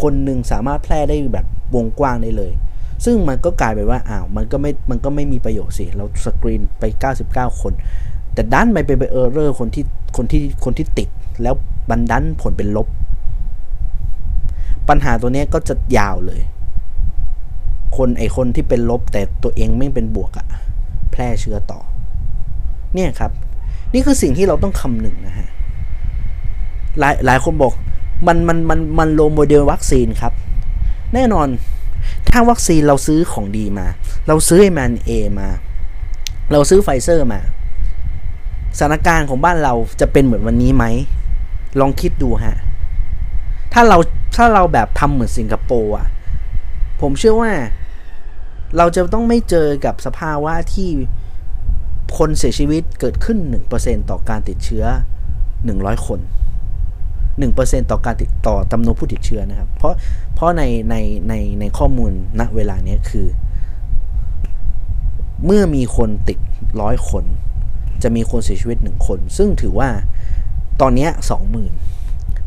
[0.00, 2.52] คนหนึ่งสามารถแพร่ได้แบบวงกว้างได้เลย
[3.04, 6.84] ซึ่งมันก็กลายเป็นว่าอ้าวมันก็ไม่มันก็ไม่มีประโยชน์สิเราสกรีนไป
[7.22, 7.72] 99 คน
[8.34, 9.84] แต่ดันไปเป็นเออร์เรอร์คนที่
[10.16, 11.08] คนที่คนที่ติด
[11.42, 11.54] แล้ว
[11.90, 12.88] บันดันผลเป็นลบ
[14.88, 16.40] ปัญหาตัวนี้ก็จะยาวเลย
[17.96, 20.46] คนไอคนที่เป็นลบแต่ตัวเองไม่เป็นบวกอะ
[21.12, 21.80] แพร่เชื้อต่อ
[22.94, 23.30] เนี่ยครับ
[23.92, 25.48] นี่คือสิ่งที่เราต้องคำนึงนะฮะ
[26.98, 27.72] หลายหลายคนบอก
[28.26, 30.32] มันมันมันมัน role model วัคซีนครับ
[31.14, 31.48] แน่นอน
[32.30, 33.86] ถ้าวัคซีนเราซื้อของดีมา
[34.28, 35.48] เราซื้อ mRNA มา
[36.52, 37.40] เราซื้อไฟเซอร์มา
[38.78, 40.84] สถานการณ์ของบ้านเราจะเป็นเหมือนวันนี้ไหม
[41.80, 42.56] ลองคิดดูฮะ
[43.72, 43.98] ถ้าเรา
[44.36, 46.08] ถ้าเราแบบทำเหมือนสิงคโปร์อะ
[47.00, 47.52] ผมเชื่อว่า
[48.76, 50.88] เราจะต้องไม่เจอกับสภาวะที่
[52.18, 53.38] คนเสียชีวิตเกิดขึ้น
[53.74, 54.84] 1%ต่อการติดเชื้อ
[55.44, 56.20] 100 คน
[57.44, 59.94] 1%ต่อการติดต่อจำนวนผู้ติดเชื้อนะครับ เพราะ
[60.34, 60.94] เพราะในใน
[61.28, 63.26] ในในข้อมูลณเวลานี้คือ
[65.44, 66.38] เมื่อมีคนติด
[66.80, 67.24] ร้อยคน
[68.02, 69.88] จะมีคนเสียชีวิตหนึ่งคน ซึ่งถือว่า
[70.80, 71.72] ตอนนี้สองหมื่น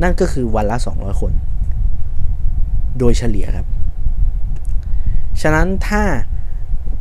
[0.02, 1.34] นั่นก็คือวันละ 200 คน
[2.98, 3.68] โดยเฉลี่ยครับ
[5.42, 6.04] ฉะนั้นถ้า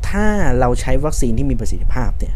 [0.09, 0.27] ถ้า
[0.61, 2.35] เราใช้วัคซีนที่มีประสิทธิภาพเนี่ย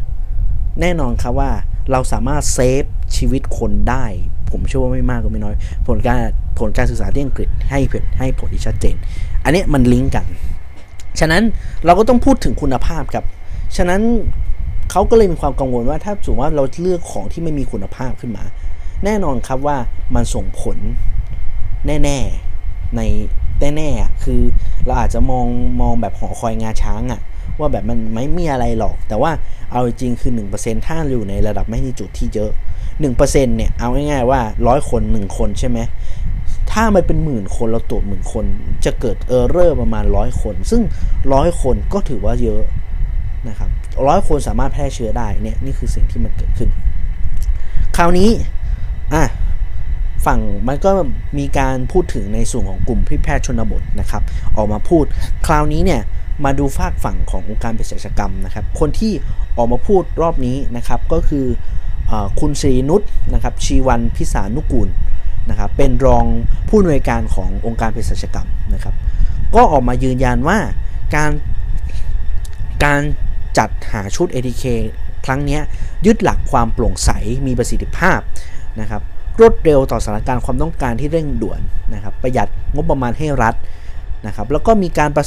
[0.81, 1.51] แน่นอนครับว่า
[1.91, 2.83] เราสามารถเซฟ
[3.15, 4.05] ชีวิตคนได้
[4.53, 5.55] ผมเชื่อว่าไม่มากก็ไม่น้อย
[5.87, 6.17] ผลการ
[6.59, 7.79] ผลการศึกษาที่อังกฤษให้
[8.19, 8.95] ให้ผลที่ชัดเจน
[9.43, 10.25] อันนี้มันลิงก์กัน
[11.19, 11.43] ฉะนั้น
[11.85, 13.25] เราก็ต้องพูดถึงคุณภาพครับ
[13.77, 14.01] ฉะนั้น
[14.91, 18.43] เขาก็เลยมีความกังวลว่าถ้าสมมติว่าเราเลือกของที่ไม่มีคุณภาพขึ้นมา
[19.05, 19.77] แน่นอนครับว่า
[20.15, 20.77] มันส่งผล
[21.87, 22.17] แน่
[22.55, 23.01] ๆ ใน
[23.75, 24.41] แน่ๆคือ
[24.85, 25.47] เราอาจจะมอง
[25.81, 27.21] มองแบบหอคอยงาช้างอะ
[27.59, 29.31] ว่าแบบมันไม่มีอะไรหรอก แต่ว่า
[29.73, 32.51] เอาจริงคือ 1%ถ้าอยู่ในระดับไม่ที่จุดที่เยอะ
[33.03, 35.79] 1%เนี่ยเอาง่ายๆว่าร้อยคน 1 คนใช่ไหม
[36.71, 38.45] ถ้ามันเป็นหมื่นคนเราตรวจหมื่นคน
[38.85, 40.81] จะเกิดเออร์เรอร์ประมาณร้อยคน ซึ่ง
[41.33, 42.63] ร้อยคนก็ถือว่าเยอะ
[43.47, 43.69] นะครับ
[44.07, 46.69] ร้อยคนสามารถแพร่เชื้อได้เนี่ยนี่คือสิ่งที่มันเกิดขึ้น
[47.97, 48.29] คราวนี้
[49.13, 49.23] อะ
[50.25, 50.91] ฝั่งมันก็
[51.37, 54.21] มีการพูดถึงในส่วนของกลุ่มพี่แพทย์ชนบทนะครับ
[54.57, 55.05] ออกมาพูด
[55.47, 56.01] คราวนี้เนี่ย
[56.43, 59.13] มาดูฝากฝั่งขององค์การเภสัชกรรมนะครับ คนที่
[59.57, 61.45] ออกมาพูดรอบนี้นะครับก็คือ
[62.11, 63.01] อคุณศรีนุช
[63.33, 64.89] นะครับชีวันพิสานุกูล
[65.49, 66.25] นะครับเป็นรอง
[66.67, 68.95] ผู้อำนวยการขององค์การเภสัชกรรมนะครับ
[69.55, 70.57] ก็ออกมายืนยันว่า
[71.15, 71.31] การ
[72.83, 73.01] การ
[73.57, 74.65] จัดหาชุด ATK
[75.25, 75.59] ครั้งนี้
[76.05, 77.09] ยึดหลักความโปร่งใส
[77.47, 78.19] มีประสิทธิภาพ
[78.79, 79.01] นะครับ
[79.39, 81.59] รวดเร็วต่อสถานการณ์ความต้องการที่เร่งด่วน
[81.93, 83.55] นะครับประหยัดงบประมาณให้รัฐ
[84.27, 85.25] นะครับแล้วก็มีการประ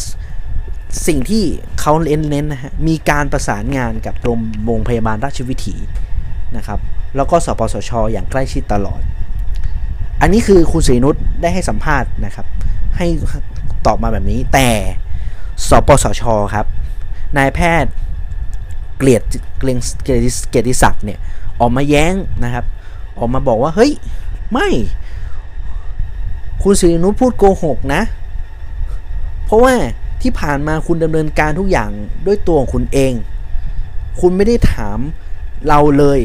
[1.06, 1.44] สิ่งที่
[1.80, 5.76] เขาเน้นนะฮะมีการประสานงานกับโรงโรงพยาบาลราชวิถี
[6.56, 6.80] นะครับ
[7.16, 9.00] แล้วก็สปสชอย่างใกล้ชิดตลอด
[10.20, 12.46] อันนี้คือคุณศรีนุชได้ให้สัมภาษณ์นะครับ
[12.96, 13.06] ให้
[13.86, 14.68] ตอบมาแบบนี้ แต่
[15.68, 16.22] สปสช
[16.54, 16.66] ครับ
[17.36, 17.92] นายแพทย์
[18.98, 19.22] เกลียด
[19.58, 20.12] เกลียงเกี
[20.58, 21.18] ยรติศักดิ์เนี่ย
[21.60, 22.64] ออกมาแย้งนะครับ
[23.18, 23.92] ออกมาบอกว่าเฮ้ย
[24.52, 24.68] ไม่
[26.62, 28.02] คุณศรีนุชพูดโกหกนะ
[29.44, 29.74] เพราะว่า
[30.22, 31.90] ที่ผ่านมาคุณดำเนินการทุกอย่าง
[32.26, 33.12] ด้วยตัวของคุณเอง
[34.20, 34.98] คุณไม่ได้ถาม
[35.68, 36.20] เราเลย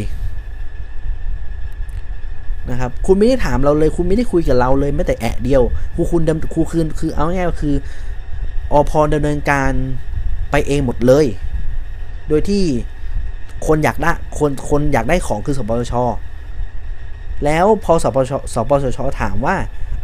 [2.70, 5.64] นะครับ คุณไม่ได้ถามเราเลย คุณไม่ได้คุยกับเราเลยแม้แต่แอะเดียว
[5.96, 7.76] ครูคุณดำครูคืนคือเอาง่ายๆคือ
[8.72, 9.72] อพอดำเนินการ
[10.52, 11.26] ไปเองหมดเลย
[12.28, 12.64] โดยที่
[13.68, 15.94] คนอยากได้คนคนอยากได้ของคือสปสช
[17.46, 19.56] แล้วพอสปชสปสชถามว่า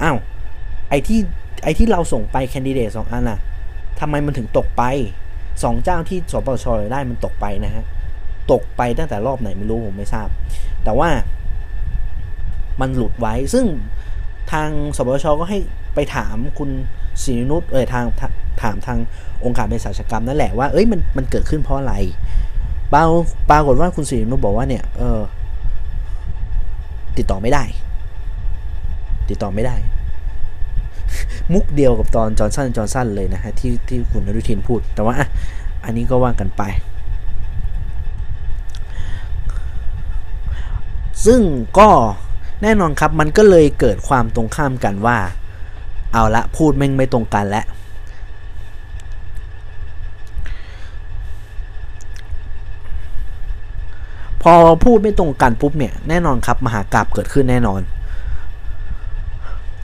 [0.01, 0.17] อ้าว
[0.89, 1.19] ไอ้ที่
[1.63, 3.39] ไอ้ที่เราส่งไปแคนดิเดตสองอันน่ะ
[3.99, 4.83] ทำไมมันถึงตกไป
[5.63, 7.85] สองเจ้าที่สปชได้มันตกไปนะฮะ
[8.51, 10.27] ตกไปตั้งแต่รอบไหนไม่รู้ผมไม่ทราบ
[10.83, 11.09] แต่ว่า
[12.81, 13.65] มันหลุดไว้ซึ่ง
[14.51, 15.59] ทางสปสชก็ให้
[15.95, 16.69] ไปถามคุณ
[17.23, 18.05] ศิรินุชเอ้ยทาง
[18.61, 18.97] ถามทาง
[19.45, 21.95] องค์การเภสัชกรรมนั่นแหละว่าเอ้ยมันมันเกิดขึ้นเพราะอะไร
[22.93, 23.03] ปา
[23.49, 25.21] ปรากฏว่าคุณศิรินุชบอกว่าเนี่ยเออ
[27.17, 27.63] ติดต่อไม่ได้
[29.29, 29.75] ติดต่อไม่ได้
[31.53, 35.15] มุกเดียวกับตอนจอห์นสันจอห์นสันเลยนะฮะที่ที่คุณอนุทินพูด แต่ว่า
[35.83, 36.63] อันนี้ก็ว่ากันไป
[41.25, 41.41] ซึ่ง
[41.79, 41.89] ก็
[42.63, 45.17] แน่นอนครับมันก็เลยเกิดความตรงข้ามกันว่า
[46.13, 47.65] เอาละพูดแม่งไม่ตรงกันแล้ว
[54.41, 54.53] พอ
[54.83, 57.81] พูดไม่ตรงกันปุ๊บเนี่ยแน่นอนครับมหากราบเกิดขึ้นแน่นอน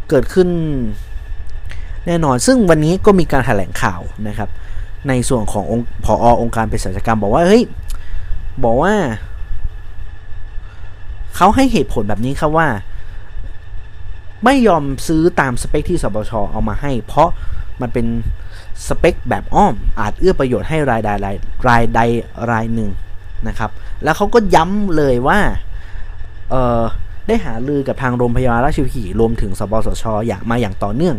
[0.09, 0.49] เกิดขึ้น
[2.07, 4.49] แน่นอน ซึ่งวันนี้ก็มีการแถลงข่าวนะครับ
[5.07, 7.63] ในส่วนขององค์ผอองค์การเภสัชกรรม บอกว่าเฮ้ย
[8.63, 8.93] บอกว่า
[11.35, 12.67] เขาให้เหตุผลแบบนี้ครับว่า
[14.43, 17.29] ไม่ยอมซื้อตามสเปคที่สบชเอามาให้ เพราะ
[17.81, 18.05] มันเป็น
[18.87, 21.35] สเปคแบบอ้อม อาจเอื้อประโยชน์ให้รายใดราย
[21.69, 21.99] รายใด
[22.51, 22.89] รายหนึ่ง
[23.47, 23.71] นะครับ
[24.03, 25.39] แล้วเขาก็ย้ำเลยว่า
[26.49, 26.81] เออ
[27.27, 31.15] ได้หาลือกับทางโรงพยาบาลราชวิถีรวมถึงสปสชอย่างมาอย่างต่อเนื่อง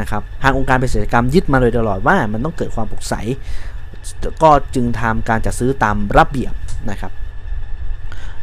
[0.00, 3.14] นะครับทางองค์การเภสัชกรรมยึดมาโดยตลอดว่ามันต้องเกิดความโปร่งใส
[4.42, 6.54] ก็จึงทำการจัดซื้อตามระเบียบ
[6.90, 7.12] นะครับ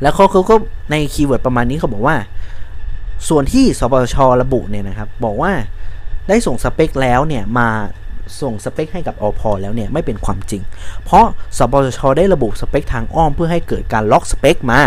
[0.02, 0.56] แล้วเขาเขาก็
[0.92, 2.16] ใน keyword ประมาณนี้เขาบอกว่า
[3.30, 5.52] ส่วนที่สปสชระบุเนี่ยนะครับ บอกว่า
[6.28, 7.70] ได้ส่งสเปคแล้วเนี่ยมา
[8.42, 10.62] ส่งสเปคให้กับอภแล้วเนี่ยไม่เป็นความจริง
[11.06, 11.26] เพราะ
[11.58, 14.82] สปสชได้ระบุสเปคทางอ้อมเพื่อให้เกิดการล็อกสเปคมา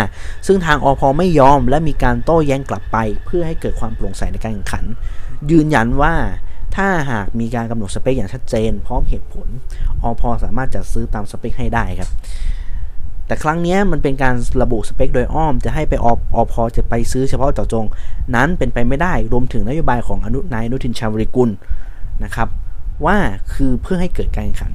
[0.47, 4.83] ซึ่งทางอภไม่ยอมและมีการโต้แย้งกลับไป เพื่อให้เกิดความโปร่งใสในการแข่งขัน
[5.51, 6.13] ยืนยันว่า
[6.75, 9.47] ถ้าหากมีการกำหนดสเปคอย่างชัดเจน พร้อมเหตุผล
[10.03, 12.11] อพสามารถจัดซื้อตามสเปคให้ได้ครับ
[13.27, 17.85] แต่ครั้งนี้มันเป็นการระบุสเปคโดยอ้อมจะให้ไปออพจะไปซื้อเฉพาะเจาะจง
[18.35, 21.49] นั้นเป็นไปไม่ได้รวมถึงนโยบายของอนุนายนุทินชาวิริกุล
[22.23, 22.47] นะครับ
[23.05, 23.17] ว่า
[23.53, 24.71] คือเพื่อให้เกิดการแข่งขัน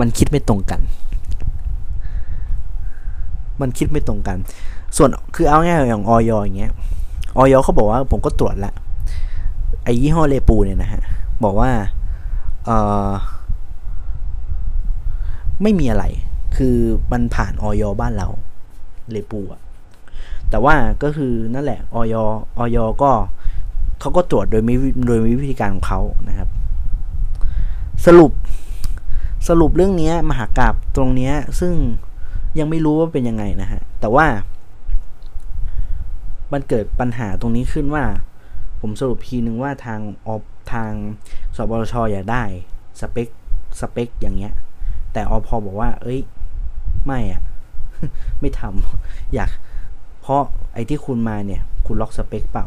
[0.00, 0.80] มันคิดไม่ตรงกัน
[3.60, 4.36] มันคิดไม่ตรงกัน
[4.96, 6.72] ส่วนคือเอาง่ายอย่างออยอย่างเงี้ย
[7.36, 8.72] ออยเขาบอกว่าผมก็ตรวจละ
[9.84, 11.02] ไอ้ยี่ห้อเลปูเนี่ยนะฮะ
[11.44, 11.70] บอกว่า
[12.64, 12.70] เอ
[13.08, 13.10] อ
[15.62, 16.04] ไม่มีอะไร
[16.56, 16.76] คือ
[17.12, 18.28] มันผ่านออยบ้านเรา
[19.10, 19.60] เลปูอะ
[20.50, 22.14] แต่ว่าก็คือนั่นแหละออย
[22.58, 23.10] ออยก็
[24.02, 24.74] เขาก็ตรวจโดยมี
[25.06, 26.48] โดยมีวิธีการของเขานะครับ
[28.06, 28.32] สรุป
[29.48, 31.74] สรุปเรื่องนี้มหากราบตรงนี้ซึ่ง
[32.58, 34.26] ยังไม่รู้ว่าเป็นยังไงนะฮะ แต่ว่า
[36.52, 38.04] มันเกิดปัญหาตรงนี้ขึ้นว่า
[38.80, 40.36] ผมสรุปทีหนึ่งว่าทางออ
[40.72, 40.92] ทาง
[41.56, 42.44] สบชอยากได้
[43.00, 43.28] สเปค
[43.80, 44.54] สเปคอย่างเงี้ย
[45.12, 46.20] แต่อพอบอกว่า เอ้ย
[47.06, 47.42] ไม่อะ
[48.40, 49.50] ไม่ทำอยาก
[50.20, 50.42] เพราะ
[50.74, 52.66] ไอ้ที่คุณมาเนี่ย คุณล็อกสเปคเปล่า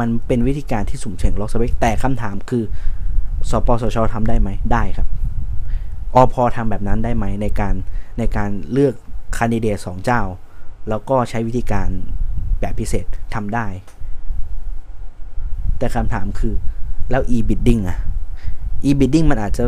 [0.00, 2.64] มันเป็นวิธีการที่สุ่มเสี่ยงล็อกสเปค แต่คำถามคือ
[3.50, 5.08] สปสชทำได้ไหมได้ครับ
[6.14, 7.74] อพอทำแบบนั้นได้ไหมในการ
[8.18, 8.94] ในการเลือก
[9.36, 10.22] คันดิเดตสองเจ้า
[10.88, 11.88] แล้วก็ใช้วิธีการ
[12.60, 13.66] แบบพิเศษทำได้
[15.78, 16.54] แต่คำถามคือ
[17.10, 17.98] แล้ว e-bidding อะ
[18.84, 19.64] e-bidding มันอาจจะ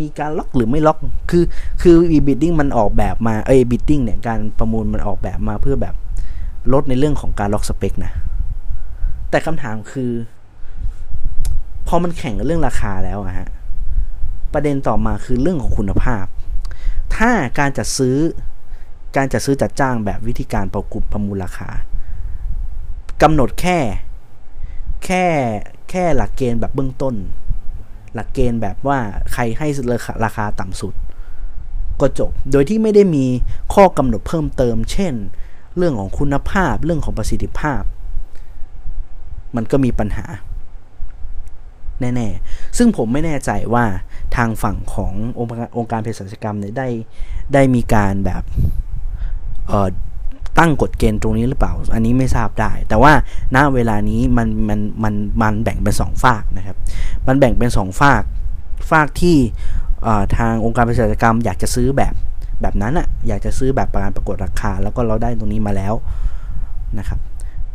[0.00, 0.98] มีการล็อกหรือไม่ล็อก
[1.30, 1.44] คือ
[1.82, 5.94] คือ e-bidding มันออกแบบมา เอ้ bidding เนี่ย การประมูลมันออกแบบมาเพื่อแบบ
[6.72, 8.12] ลดในเรื่องของการล็อกสเปคนะ
[9.34, 10.12] แต่คำถามคือ
[11.88, 13.48] พอมันแข่งกับเรื่องราคาแล้วอะฮะ
[14.52, 16.24] ประเด็นต่อมาคือเรื่องของคุณภาพ
[17.16, 18.16] ถ้าการจัดซื้อ
[19.16, 21.70] การจัดซื้อจัดจ้างแบบวิธีการประกุประมูลราคา
[23.22, 23.78] กำหนดแค่
[25.04, 25.24] แค่
[25.90, 27.14] แค่หลักเกณฑ์แบบเบื้องต้น
[28.14, 28.98] หลักเกณฑ์แบบว่า
[29.32, 29.68] ใครให้
[30.24, 30.94] ราคาต่ำสุด
[32.00, 33.24] ก็จบ โดยที่ไม่ได้มี
[33.74, 35.14] ข้อกำหนดเพิ่มเติม เช่น
[35.76, 37.82] เรื่องของคุณภาพ เรื่องของประสิทธิภาพ
[39.56, 40.26] มันก็มีปัญหา
[42.00, 43.84] แน่ๆ ซึ่งผมไม่แน่ใจว่า
[44.36, 45.12] ทางฝั่งของ
[45.76, 46.88] องค์การเภสัชกรรมเนี่ยได้
[47.54, 48.42] ได้มีการแบบ
[50.58, 53.12] ตั้งกฎเกณฑ์ตรงนี้หรือเปล่า อันนี้ไม่ทราบได้ แต่ว่า
[53.56, 56.76] ณเวลานี้มันมันมันมันแบ่งเป็น2ฝากนะครับ
[57.26, 58.22] มันแบ่งเป็น2ฝาก
[58.90, 59.36] ฝากที่
[60.36, 62.14] ทางองค์การเภสัชกรรม อยากจะซื้อแบบ
[62.62, 65.94] แบบนั้นอะอยากจะซื้อแบบประกันประกวดราคา แล้วก็เราได้ตรงนี้มาแล้ว
[66.98, 67.18] นะครับ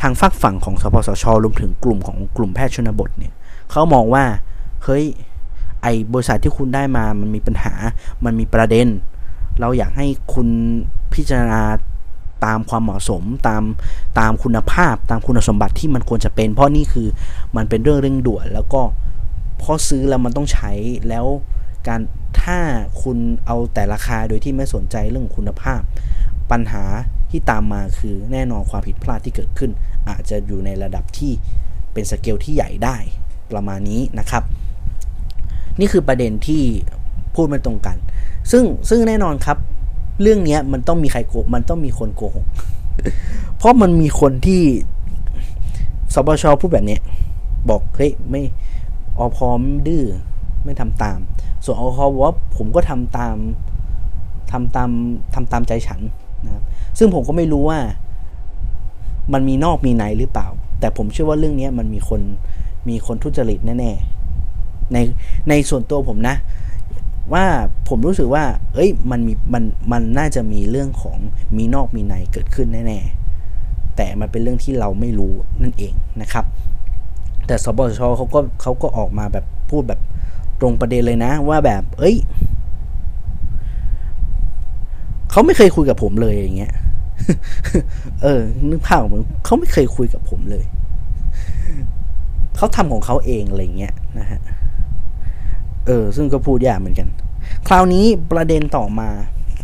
[0.01, 3.33] ทางฝากฝั่งของสปสชรวมถึงกลุ่มของกลุ่มแพทย์ชนบทเนี่ย
[3.71, 4.23] เขามองว่า
[4.83, 5.05] เฮ้ย
[5.81, 7.73] ไอบริษัทที่คุณได้มามันมีปัญหา
[8.25, 8.87] มันมีประเด็น
[9.59, 10.47] เราอยากให้คุณ
[11.13, 11.61] พิจารณา
[12.45, 13.63] ตามความเหมาะสมตาม
[14.19, 17.07] ตามคุณภาพตามคุณสมบัติที่มันควรจะเป็น เพราะนี่คือ
[17.55, 18.81] มันเป็นเรื่องเร่งด่วน แล้วก็
[19.61, 20.71] พอซื้อแล้วมันต้องใช้
[21.09, 21.25] แล้ว
[21.87, 22.01] การ
[22.41, 22.59] ถ้า
[23.01, 25.81] คุณเอาแต่ราคาโดยที่ไม่สนใจเรื่องคุณภาพ
[26.51, 26.83] ปัญหา
[27.31, 29.71] ที่ตามมาคือแน่นอนความผิดพลาดที่เกิดขึ้น
[30.09, 31.31] อาจจะอยู่ในระดับที่
[31.93, 32.95] เป็นสเกลที่ใหญ่ได้
[33.51, 34.43] ประมาณนี้นะครับ
[35.79, 36.63] นี่คือประเด็นที่
[37.35, 37.97] พูดไม่ตรงกัน
[38.51, 39.57] ซึ่งซึ่งแน่นอนครับ
[40.21, 42.45] เรื่องนี้มันต้องมีใครโกมันต้องมีคนโกหก
[43.57, 44.61] เพราะมันมีคนที่
[46.13, 46.97] สปชพูดแบบนี้
[47.69, 48.41] บอกเฮ้ยไม่
[49.17, 50.03] อพอมดื้อ
[50.63, 51.19] ไม่ทำตาม
[51.63, 53.35] ส่วนอพอบอกว่าผมก็ทำตาม
[54.51, 54.89] ทำตาม
[55.33, 55.99] ทำตามใจฉัน
[56.45, 56.63] นะครับ
[56.97, 57.79] ซึ่งผมก็ไม่รู้ว่า
[59.33, 60.47] มันมีนอกมีในหรือเปล่า
[60.79, 62.21] แต่ผมเชื่อว่าเรื่องนี้มันมีคน
[62.89, 64.97] มีคนทุจริตแน่ๆใน
[65.49, 66.35] ในส่วนตัวผมนะ
[67.33, 67.45] ว่า
[67.89, 68.43] ผมรู้สึกว่า
[68.75, 71.17] เอ้ยมันมีมันมันน่าจะมีเรื่องของ
[71.57, 76.45] มีนอกมีในเกิดขึ้นแน่ๆแต่มันเป็นเรื่องที่เราไม่รู้นั่นเองนะครับ
[77.47, 79.99] แต่สบชเขาก็เขาก็ออกมาแบบพูดแบบ
[80.59, 82.15] ตรงประเด็นเลยนะ ว่าแบบ เอ้ย
[85.31, 86.73] เขาไม่เคยคุยกับผมเลยอย่างเงี้ย
[88.23, 90.65] เออ นึกภาพเหมือนเขาไม่เคยคุยกับผมเลย
[92.57, 94.39] เขาทำของเขาเองอะไรเงี้ยนะฮะ
[95.87, 97.07] เออ ซึ่งก็พูดยากเหมือนกัน
[97.67, 99.09] คราวนี้ประเด็นต่อมา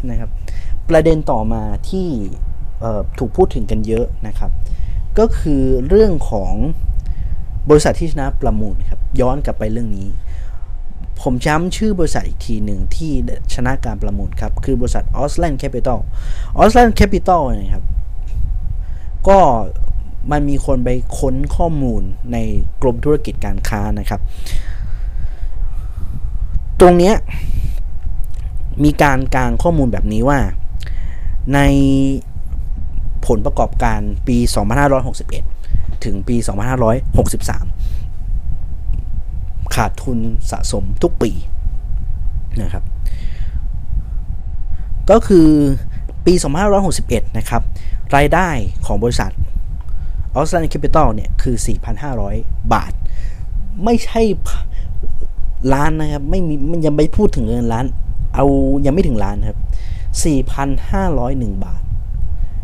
[0.10, 0.30] นะครับ
[0.90, 2.08] ประเด็นต่อมาที่
[3.20, 4.52] ถูกพูดถึงกันเยอะนะครับ
[5.20, 6.54] ก็คือเรื่องของ
[7.70, 10.08] บริษัทที่ชนะประมูลครับ ย้อนกลับไปเรื่องนี้
[11.22, 13.12] ผมย้ำชื่อบริษัทอีกทีหนึ่งที่
[13.54, 16.00] ชนะการประมูลครับ คือบริษัท a u s l a n d Capital
[16.60, 17.84] a u s l a n d Capital นะครับ
[19.28, 19.40] ก็
[20.32, 20.90] มันมีคนไป
[21.20, 22.02] ค้นข้อมูล
[22.32, 22.38] ใน
[22.82, 24.22] กรมธุรกิจการค้านะครับ
[26.80, 27.16] ตรงเนี้ย
[28.84, 30.40] มีการกลางข้อมูลแบบนี้ว่า
[31.54, 31.60] ใน
[33.28, 34.38] ผลประกอบการปี
[35.22, 36.36] 2561 ถึงปี
[37.12, 37.75] 2563
[39.76, 40.20] ขาดทุน
[40.52, 41.32] สะสมทุกปี
[42.62, 42.84] นะครับ
[45.10, 45.48] ก็คือ
[46.26, 46.34] ปี
[46.86, 47.62] 2561 นะครับ
[48.16, 48.50] รายได้
[48.86, 49.32] ของบริษัท
[50.38, 51.56] a u s t r a l i a n Capital เนี่ย คือ
[52.14, 52.94] 4,500 บาท
[53.84, 54.22] ไม่ใช่
[55.74, 57.86] ล้านนะครับ ไม่มีมันยังไม่พูดถึงเงินล้าน
[58.36, 58.46] เอา
[58.86, 59.60] ยังไม่ถึงล้านครับ
[60.76, 61.82] 4,501 บาท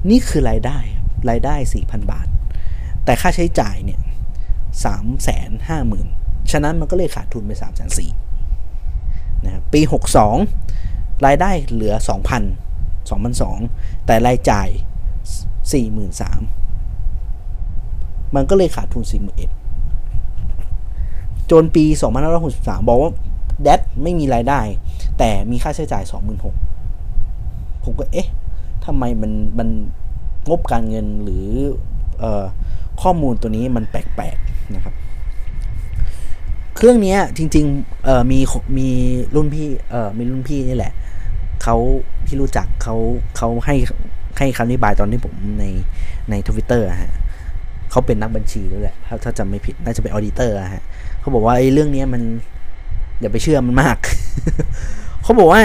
[0.10, 0.78] นี่คือรายได้
[1.30, 2.28] รายได้ 4,000 บาท
[3.06, 4.00] แต่ค่าใช้จ่ายเนี่ย
[4.86, 6.21] 350,000
[6.52, 8.04] ฉะนั้นมันก็เลยขาดทุนไป3 4 0 0 0
[9.46, 9.82] นะครับปี
[10.54, 12.06] 62 รายได้เหลือ 2,000
[13.10, 14.68] 2,200แต่รายจ่าย
[16.32, 19.16] 43,000 มันก็เลยขาดทุน 41,000
[21.52, 21.86] จนปี
[22.38, 23.12] 2563 บอกว่า
[23.62, 24.62] แดดไม่มีรายได้
[25.18, 28.30] แต่มีค่าใช้จ่าย 26,000 ผมก็เอ๊ะ
[28.86, 29.70] ทำไมมันมัน
[30.50, 31.48] งบการเงินหรือ
[32.22, 32.24] อ
[33.02, 34.94] ข้อมูลตัวนี้มันแปลกๆนะครับ
[36.76, 38.40] เครื่องนี้จริงๆมี
[38.78, 38.88] มี
[39.36, 40.94] รุ่นพี่เออมีรุ่นพี่นี่แหละ
[41.64, 41.76] เขา
[42.28, 42.96] ที่รู้จักเขา
[43.38, 43.76] เขาให้
[44.38, 45.66] ให้คำอธิบายตอนที่ผมใน
[46.30, 47.14] ในทวิตเตอร์ฮะ
[47.92, 50.84] เขาเป็นนักบัญชีด้วยแหละ ถ้าถ้าจำไม่ผิดน่าจะเป็นออดิเตอร์ฮะ
[51.20, 52.22] เขาบอกว่าไอ้เรื่องนี้มัน
[53.22, 53.98] อย่าไปเชื่อมันมาก
[55.24, 55.64] เขาบอกว่า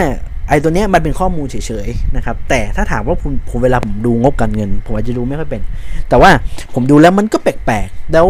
[0.49, 5.63] ไอ้ตัวเนี้ยมันเป็นข้อมูลเฉยๆนะครับ แต่ถ้าถามว่าผมผมเวลาผมดูงบการเงิน ผมอาจจะดูไม่ค่อยเป็น
[6.09, 6.31] แต่ว่า
[6.75, 8.29] ผมดูแล้วมันก็แปลกๆ แล้ว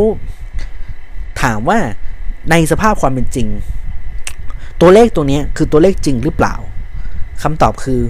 [1.43, 1.79] ถามว่า
[2.51, 3.49] ในสภาพความเป็นจริง
[4.81, 6.55] ตัวเลขตัวนี้คือตัวเลขจริงหรือเปล่า
[7.43, 8.01] คำตอบคือ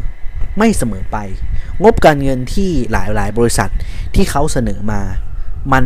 [0.58, 1.16] ไม่เสมอไป
[1.82, 3.70] งบการเงินที่หลายๆบริษัท
[4.14, 5.00] ที่เขาเสนอมา
[5.72, 5.84] มัน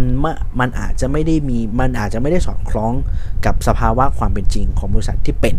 [0.61, 2.93] มันอาจจะไม่ได้มีมันอาจจะไม่ได้สอดคล้อง
[3.47, 5.57] กับสภาวะความเป็นจริงของบริษัทที่เป็น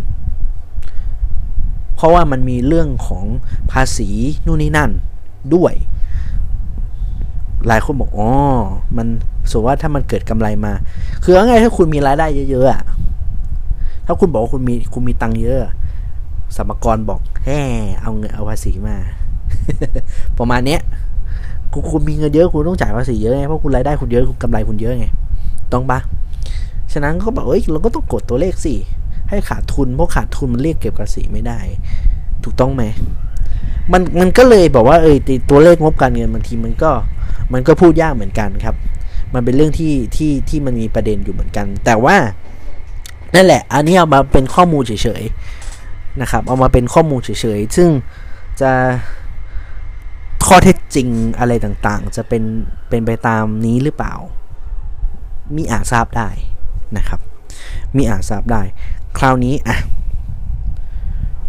[1.95, 3.25] เพราะว่ามันมีเรื่องของ
[3.71, 4.09] ภาษี
[4.45, 4.91] นู่นนี่นั่น
[5.55, 5.73] ด้วย
[7.67, 8.29] หลายคนบอกอ๋อ
[8.97, 9.07] มัน
[9.51, 10.73] สมมติว่าถ้ามันเกิดกำไรมา
[11.23, 12.81] คือเอาไงถ้าคุณมีรายได้เยอะๆอะ
[14.05, 15.59] ถ้าคุณบอกว่าคุณมีคุณมีตังค์เยอะ
[16.55, 17.61] สมกรบอกแฮ่
[18.01, 18.97] เอาเงินเอาภาษีมา
[20.37, 20.81] ประมาณเนี้ย
[21.73, 25.05] คุณคุณมีเงินเยอะคุณต้องจ่ายภาษีเยอะไงเพราะคุณรายได้คุณเยอะคุณกำไรคุณเยอะไง
[25.73, 25.99] ต้องปะ
[26.93, 28.75] ฉะนั้นก็บอกเอ้ยเราก็ต้องกดตัวเลขสิ
[29.29, 31.59] ให้ขาดทุนเพราะขาดทุนมันเรียกเก็บภาษีไม่ได้
[32.43, 32.83] ถูกต้องไหม
[33.91, 35.17] มันมันก็เลยบอกว่าเอ้ย
[35.49, 36.91] ตัวเลขงบการเงินบางทีมันก็
[37.53, 38.75] มันก็พูดยากเหมือนกันครับ
[39.33, 42.17] มันเป็นเรื่องที่ที่ที่มันมีประเด็นอยู่เหมือนกัน แต่ว่า
[43.35, 47.89] นั่นแหละ อันนี้เอามาเป็นข้อมูลเฉยๆนะครับ เอามาเป็นข้อมูลเฉยๆ ซึ่ง
[48.61, 48.71] จะ
[50.47, 51.07] ข้อเท็จจริง
[51.39, 52.43] อะไรต่างๆ จะเป็น
[52.89, 54.13] เป็นไปตามนี้หรือเปล่า
[55.55, 56.29] มีอาจทราบได้
[56.97, 57.19] นะครับ
[57.97, 58.61] มีอาจทราบได้
[59.17, 59.77] คราวนี้อะ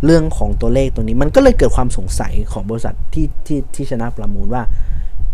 [0.04, 4.62] เรื่องของตัวเลขตัวนี้มันก็เลยเกิดความสงสัยของบริษัทที่ที่ที่ชนะประมูลว่า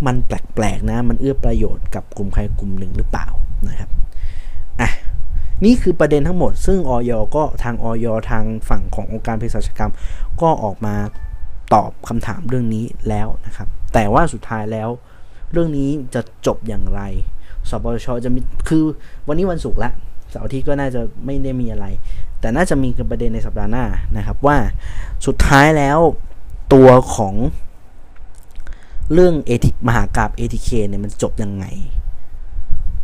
[0.06, 3.28] มันแปลกๆนะ มันเอื้อประโยชน์กับกลุ่มใครกลุ่มหนึ่งหรือเปล่า
[3.68, 3.90] นะครับ
[4.80, 4.90] อะ
[5.64, 9.92] นี่คือประเด็นทั้งหมด ซึ่งออยก็ทางออยทางฝั่งขององค์การเภสัชกรรม
[10.40, 10.94] ก็ออกมา
[11.74, 14.88] ตอบคำถามเรื่องนี้แล้วนะครับ แต่ว่าสุดท้ายแล้ว
[15.52, 17.00] เรื่องนี้จะจบอย่างไร
[17.70, 18.84] สปชจะมีคือ
[19.26, 19.90] วันนี้วันศุกร์ละ
[20.30, 21.86] เสาร์ทิตย์ก็น่าจะไม่ได้มีอะไร
[22.40, 23.84] แต่น่าจะมีประเด็นในสัปดาห์หน้า
[24.16, 24.56] นะครับว่า
[25.26, 25.98] สุดท้ายแล้ว
[26.74, 27.34] ตัวของ
[29.12, 31.64] เรื่องเอทิมหากราบ ATK เคเนี่ยมันจบยังไง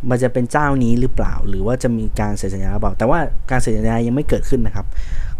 [0.09, 3.19] มันจะเป็นเจ้านี้หรือเปล่า หรือว่าจะมีการเซ็นสัญญาหรือเปล่า แต่ว่า
[3.51, 4.85] การเซ็นสัญญายังไม่เกิดขึ้นนะครับ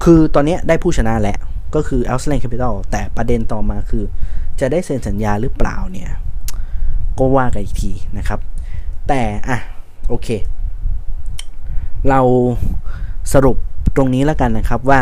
[0.03, 1.39] คือตอนนี้ได้ผู้ชนะแล้ว
[1.76, 4.03] ก็คือ o u t l a n d Capital แต่ประเด็นต่อมาคือ
[4.59, 6.11] จะได้เซ็นสัญญาหรือเปล่าเนี่ย
[7.18, 8.39] ก็ว่ากันอีกทีนะครับ
[9.07, 9.59] แต่อะ
[10.09, 10.28] โอเค
[12.09, 12.22] เรา
[13.34, 13.57] สรุป
[13.95, 15.01] ตรงนี้แล้วกันนะครับว่า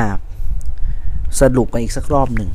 [1.42, 2.50] สรุปกันอีกสักรอบหนึ่ง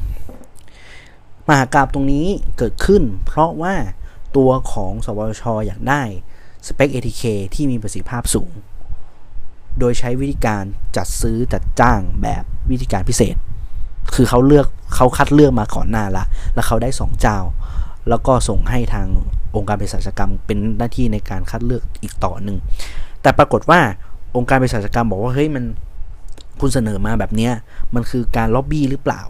[1.49, 2.27] มหากราบตรงนี้
[2.59, 3.75] เกิดขึ้น เพราะว่า
[4.37, 6.03] ตัวของสวชอยากได้
[6.67, 7.23] สเปค ATK
[7.55, 8.51] ที่มีประสิทธิภาพสูง
[9.79, 10.65] โดยใช้วิธีการ
[10.97, 13.37] จัดซื้อจัดจ้างแบบวิธีการพิเศษ
[14.15, 16.25] คือเขาเลือกเขาคัดเลือกมาก่อนหน้าละ
[16.55, 17.39] แล้วเขาได้2เจ้า
[18.09, 19.09] แล้วก็ส่งให้ทาง
[19.57, 22.59] องค์การเภสัชกรรมเป็นหน้าที่ในการคัดเลือกอีกต่อหนึ่ง
[23.23, 23.81] แต่ปรากฏว่า
[24.37, 25.65] องค์การเภสัชกรรมบอกว่าเฮ้ยมัน
[26.61, 27.51] คุณเสนอมาแบบนี้
[27.95, 29.23] มันคือการล็อบบี้หรือเปล่า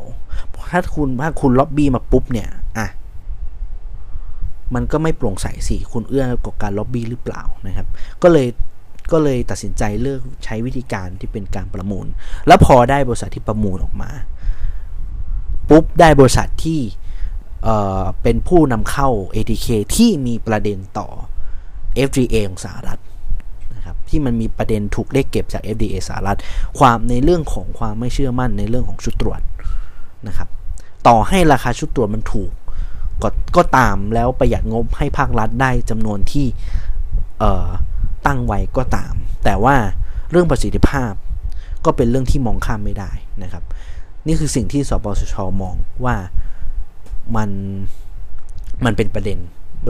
[0.71, 2.49] ถ้าคุณถ้าคุณล็อบบี้มาปุ๊บเนี่ย
[2.79, 2.89] อะ
[4.75, 7.87] มันก็ไม่โปร่งใสสิคุณเอื้อกับการล็อบบี้หรือเปล่านะครับ
[8.23, 8.49] ก็เลย
[9.13, 12.07] ก็เลยตัดสินใจเลือกใช้วิธีการที่เป็นการประมูล
[12.47, 14.11] แล้วพอได้บริษัทที่ประมูลออกมา
[15.69, 16.81] ปุ๊บได้บริษัทที่
[17.63, 21.09] เอ่อเป็นผู้นำเข้า ATK ที่มีประเด็นต่อ
[22.09, 23.01] FDA ของสหรัฐ
[23.75, 26.39] นะครับที่มันมีประเด็นถูกเรียกเก็บจาก FDA สหรัฐ
[26.79, 29.41] ความในเรื่องของความไม่เชื่อมั่นในเรื่องของชุดตรวจ
[30.29, 30.49] นะครับ
[31.07, 32.51] ต่อให้ราคาชุดตรวจมันถูก
[33.23, 33.25] ก
[33.57, 36.47] ก็ตามแล้วประหยัดงบให้ภาครัฐได้จำนวนที่
[38.27, 39.13] ตั้งไว้ก็ตาม
[39.45, 39.77] แต่ว่า
[40.31, 41.13] เรื่องประสิทธิภาพ
[41.85, 43.11] ก็เป็นเรื่องที่มองข้ามไม่ได้
[43.43, 43.65] นะครับ
[44.27, 45.75] นี่คือสิ่งที่สปสชมอง
[46.05, 46.17] ว่า
[47.37, 47.51] มัน
[48.85, 49.39] มันเป็นประเด็น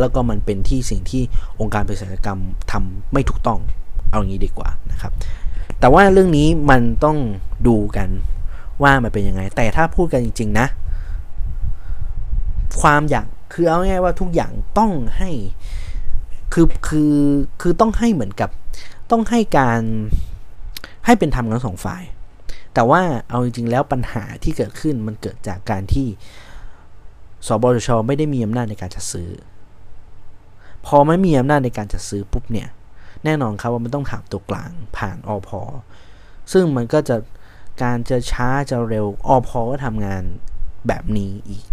[0.00, 1.22] แล้วก็มันเป็นที่สิ่งที่
[1.61, 2.40] องค์การเภสัชกรรม
[2.70, 3.61] ทำไม่ถูกต้อง
[4.11, 5.12] เอางี้ดีกว่านะครับ
[5.80, 7.16] แต่ว่าเรื่องนี้มันต้อง
[7.66, 8.09] ดูกัน
[8.82, 10.66] ว่ามันเป็นยังไง แต่ถ้าพูดกันจริง ๆ นะ
[12.81, 15.31] ความอยากคือเอาง่ายว่าทุกอย่างต้องให้
[16.53, 17.16] คือคือ
[17.61, 18.51] คือต้องให้เหมือนกับ
[19.11, 19.83] ต้องให้การ
[21.07, 22.03] ให้เป็นธรรมทั้งสองฝ่าย
[22.74, 26.07] แต่ว่าเอาจริงๆแล้วปัญหาที่เกิดขึ้นมันเกิดจากการที่
[27.47, 29.31] สบชไม่ได้มีอำนาจในการจัดซื้อ
[30.87, 32.68] พอไม่มีอำนาจในการจัดซื้อปุ๊บเนี่ย
[33.24, 35.61] แน่นอนครับว่ามันต้องถามตัวกลางผ่านอพอ
[36.53, 37.16] ซึ่งมันก็จะ
[37.83, 40.22] การจะช้าจะเร็วอพอก็ทำงาน
[40.89, 41.64] แบบนี้อีก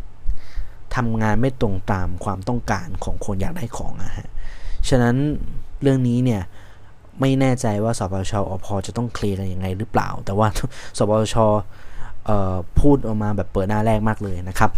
[0.96, 4.28] ทำงานไม่ตรงตามความต้องการของคนอยากได้ของอะฮะ
[4.90, 5.16] ฉะนั้น
[5.82, 6.42] เรื่องนี้เนี่ย
[7.20, 10.48] ไม่แน่ใจว่าสปชอพจะต้องเคลียร์กันยังไงหรือเปล่า แต่ว่า
[10.98, 11.36] สปช
[12.80, 14.70] พูดออกมาแบบเปิดหน้าแรกมากเลยนะครับ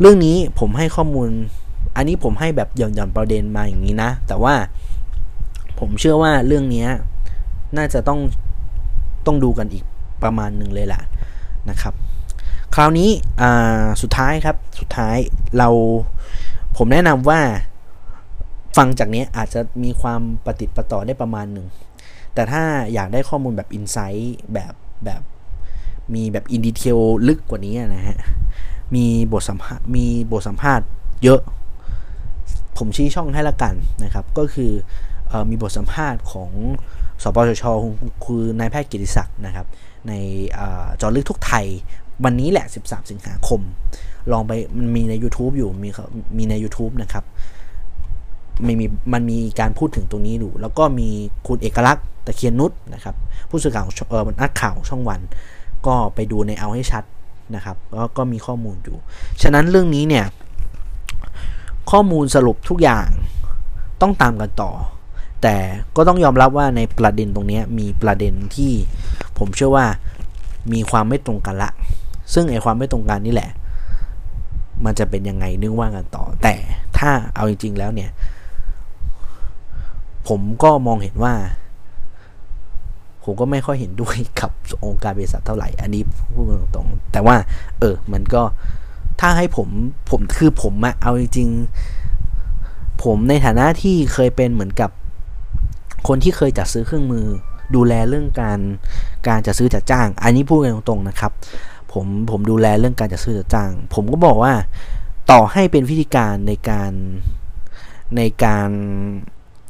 [0.00, 1.28] เรื่องนี้ผมให้ข้อมูล
[1.96, 4.54] อันนี้ผมให้แบบหย่อนๆประเด็นมาอย่างนี้นะ แต่ว่า
[5.78, 6.86] ผมเชื่อว่าเรื่องนี้
[7.76, 8.20] น่าจะต้อง
[9.26, 9.84] ต้องดูกันอีก
[10.22, 11.02] ประมาณหนึ่งเลยแหละ
[11.70, 11.94] นะครับ
[12.74, 13.10] คราวนี้
[14.02, 15.16] สุดท้ายครับ สุดท้าย
[15.58, 15.68] เรา
[16.76, 17.40] ผมแนะนำว่า
[18.76, 21.66] ฟังจากนี้อาจจะมีความปฏิติประต่อได้ประมาณหนึ่ง
[22.34, 22.62] แต่ถ้า
[22.94, 25.22] อยากได้ข้อมูลแบบอินไซต์แบบแบบ
[26.14, 26.98] มีแบบอินดีเทล
[27.28, 28.18] ลึกกว่านี้นะฮะ
[28.94, 30.86] มีบทสัมภาษณ์มีบทสัมภาษณ์
[31.22, 31.40] เยอะ
[32.76, 34.72] ผมชี้ช่องให้ละกันนะครับ ก็คือ
[35.30, 36.50] อมีบทสัมภาษณ์ของ
[37.22, 37.64] สปชช
[38.24, 39.66] คือนายแพทย์กิติศักดิ์นะครับ
[40.08, 40.12] ใน
[41.00, 41.66] จอลึกทุกไทย
[42.24, 43.60] วันนี้แหละ 13 สิงหาคม
[44.32, 45.88] ลองไปมันมีใน YouTube อยู่มี
[46.38, 47.24] มีใน YouTube นะครับ
[48.64, 51.08] ไม่มีมันมีการพูดถึงตรงนี้อยู่ แล้วก็มี
[51.46, 53.14] คุณเอกลักษณ์ตะเคียนนุษนะครับ
[53.50, 55.20] ผู้สื่อข่าวเออนักข่าวช่องวัน
[55.86, 57.04] ก็ไปดูในเอาให้ชัด
[57.54, 58.96] นะครับแล้วก็มีข้อมูลอยู่
[59.42, 60.24] ฉะนั้นเรื่องนี้เนี่ย
[61.90, 63.08] ข้อมูลสรุปทุกอย่าง
[64.00, 64.72] ต้องตามกันต่อ
[65.42, 65.56] แต่
[65.96, 68.72] ก็ต้องยอมรับว่าในประเด็นตรงนี้มีประเด็นที่
[69.38, 69.86] ผมเชื่อว่า
[70.72, 71.70] มีความไม่ตรงกันละ
[72.32, 73.50] ซึ่งไอความไม่ตรงกันนี่แหละ
[74.84, 76.54] มันจะเป็นยังไงนึกว่ากันต่อ แต่
[76.98, 78.10] ถ้าเอาจริง ๆ แล้วเนี่ย
[80.28, 81.34] ผมก็มองเห็นว่า
[83.24, 84.50] ผมก็ไม่ค่อยเห็นด้วยกับ
[84.84, 86.02] องค์การบริษัทเท่าไหร่ อันนี้
[86.34, 87.36] พูดตรงๆ แต่ว่า
[87.80, 88.42] เออ มันก็
[89.20, 89.68] ถ้าให้ผม
[90.10, 94.90] ผมคือผมอะเอาจริงๆ ผมในฐานะที่เคยเป็นเหมือนกับ
[96.08, 97.26] คนที่เคยจัดซื้อเครื่องมือ
[97.74, 98.58] ดูแลเรื่องการ
[99.28, 101.32] การจัดซื้อจัดจ้าง อันนี้พูดกันตรงๆนะครับ
[101.96, 104.52] ผมผมดูแลเรื่องการจัดซื้อจัดจ้าง ผมก็บอกว่า
[105.30, 106.92] ต่อให้เป็นวิธีการในการ
[108.16, 108.68] ในการ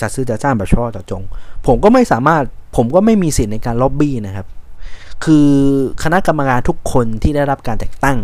[0.01, 1.23] จัดซื้อจัดจ้างแบบเฉพาะเจาะจง
[1.67, 2.43] ผมก็ไม่สามารถ
[2.77, 4.47] ผมก็ไม่มีสิทธิ์ในการล็อบบี้นะครับ
[5.25, 5.49] คือ
[6.03, 8.19] คณะกรรมการทุกคนที่ได้รับการแต่งตั้ง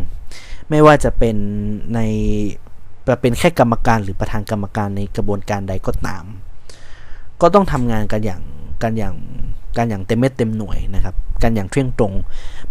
[0.70, 1.36] ไม่ว่าจะเป็น
[1.94, 2.00] ใน
[3.20, 6.24] เป็นแค่กรรมการหรือประธานกรรมการในกระบวนการใดก็ตาม
[7.40, 8.42] ก็ต้องทำงานกันอย่าง
[8.82, 9.14] กันอย่าง
[9.76, 12.12] กันอย่างเต็มเม็ดเต็มหน่วยนะครับ กันอย่างเที่ยงตรง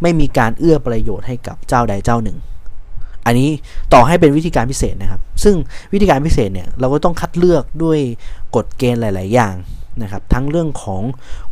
[0.02, 2.38] ไม่มีการเอื้อประโยชน์ให้กับเจ้าใดเจ้าหนึ่ง
[3.26, 3.50] อันนี้
[3.94, 5.56] ต่อให้เป็นวิธีการพิเศษนะครับ ซึ่ง
[5.94, 8.00] วิธีการพิเศษเนี่ยเราก็ต้องคัดเลือกด้วย
[8.56, 9.56] กฎเกณฑ์หลาย ๆ อย่าง
[10.02, 11.02] นะครับ ทั้งเรื่องของ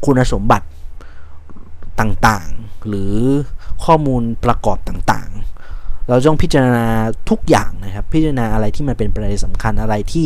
[0.06, 0.68] คุณสมบัติ
[2.00, 3.16] ต่าง ๆ หรือ
[3.86, 5.30] ข้อมูลประกอบต่าง
[5.70, 6.86] ๆ เราต้องพิจารณา
[7.30, 10.26] ทุกอย่างนะครับ พิจารณาอะไรที่มันเป็นประเด็นสำคัญอะไรที่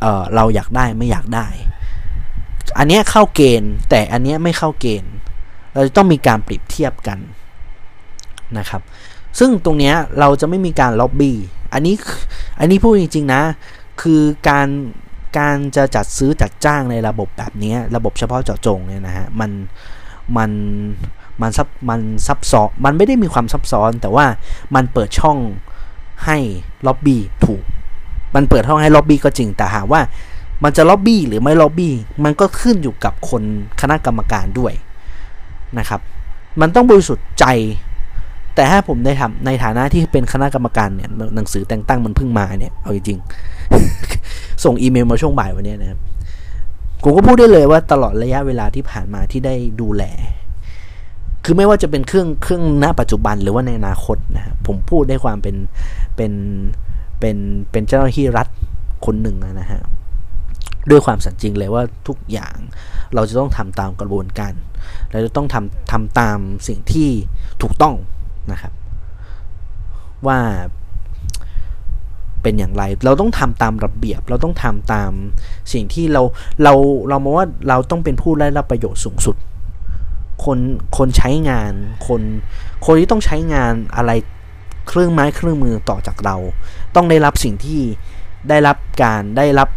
[0.00, 1.46] เเราอยากได้ไม่อยากได้
[2.78, 5.12] อันนี้เข้าเกณฑ์ แต่อันนี้ไม่เข้าเกณฑ์
[5.74, 7.18] เราจะต้องมีการเปรียบเทียบกัน
[8.58, 8.82] นะครับ
[9.38, 11.36] ซึ่งตรงนี้เราจะไม่มีการล็อบบี้
[11.72, 11.94] อันนี้
[12.58, 13.42] อันนี้พูดจริงๆนะ
[14.02, 14.68] คือการ
[15.38, 19.50] การจะจัดซื้อจัดจ้างในระบบแบบนี้ ระบบเฉพาะเจาะจงเนี่ยนะฮะ มัน
[20.36, 20.50] มัน
[21.42, 24.26] มันซับ มันซับซ้อน มันไม่ได้มีความซับซ้อน แต่ว่า
[24.74, 25.38] มันเปิดช่อง
[26.24, 26.38] ให้
[26.86, 27.62] ล็อบบี้ถูก
[28.34, 30.00] มันเปิดห้องให้ล็อบบี้ก็จริง แต่หากว่า
[30.64, 31.94] มันจะล็อบบี้หรือไม่ล็อบบี้
[32.24, 33.42] มันก็ขึ้นอยู่กับคน
[33.80, 34.72] คณะกรรมการด้วย
[35.78, 36.00] นะครับ
[36.60, 37.46] มันต้องบริสุทธิ์ใจ
[38.54, 45.98] แต่ถ้าผมได้ทำในฐานะที่เป็นคณะกรรมการเนี่ยหนังสือแต่งตั้งมันเพิ่งมาเนี่ย เอาจริงๆ ส่งอีเมลมาช่วงบ่ายวันนี้นะครับ
[47.02, 50.04] ผมก็พูดได้เลยว่าตลอดระยะเวลาที่ผ่านมาที่ได้ดูแล
[51.44, 55.56] คือไม่ว่าจะเป็นเครื่องเครื่องณปัจจุบันหรือว่าในอนาคตนะผมพูดได้ความเป็น
[56.16, 56.32] เป็น
[57.20, 57.36] เป็น
[57.70, 58.48] เป็นเจ้าหน้าที่รัฐ
[59.06, 59.80] คนหนึ่งนะฮะ
[60.90, 62.56] ด้วยความสัจจริงเลยว่าทุกอย่าง
[63.14, 64.52] เราจะต้องทำตามกระบวนการ
[65.12, 67.08] เราจะต้องทำทำตามสิ่งที่
[67.62, 67.94] ถูกต้อง
[68.52, 68.72] นะครับ
[70.26, 70.38] ว่า
[72.42, 75.12] เป็นอย่างไร เราต้องทำตามระเบียบ เราต้องทำตาม
[75.72, 76.22] สิ่งที่เรา
[76.62, 76.74] เรา
[77.08, 79.36] เรามองว่าเราต้องเป็นผู้ได้รับประโยชน์สูงสุด
[80.44, 80.58] คน
[80.96, 81.72] คนใช้งาน
[82.06, 82.22] คน
[82.86, 84.10] คนที่ต้องใช้งานอะไร
[84.88, 86.36] เครื่องไม้เครื่องมือต่อจากเรา
[86.94, 87.80] ต้องได้รับสิ่งที่
[88.48, 89.68] ได้รับการได้รับ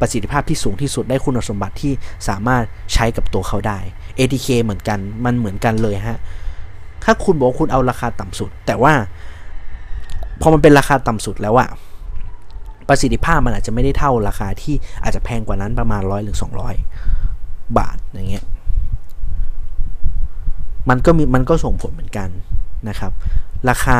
[0.00, 1.92] ประสิทธิภาพที่สูงที่สุดได้คุณสมบัติที่
[2.28, 3.78] สามารถใช้กับตัวเขาได้
[4.18, 6.18] ATK เหมือนกันมันเหมือนกันเลยฮะ
[7.04, 8.92] ถ้าคุณบอกคุณเอาราคาต่ำสุด แต่ว่า
[10.40, 11.68] พอมันเป็นราคาต่ำสุดแล้วอะ
[12.88, 16.74] ประสิทธิภาพมันอาจจะไม่ได้เท่าราคาที่อาจจะแพงกว่านั้นประมาณร้อยหรือสองร้อย
[17.78, 18.44] บาทอย่างเงี้ย
[20.88, 22.28] มันก็มีมันก็ส่งผลเหมือนกัน
[22.88, 23.12] นะครับ
[23.68, 23.96] ราคา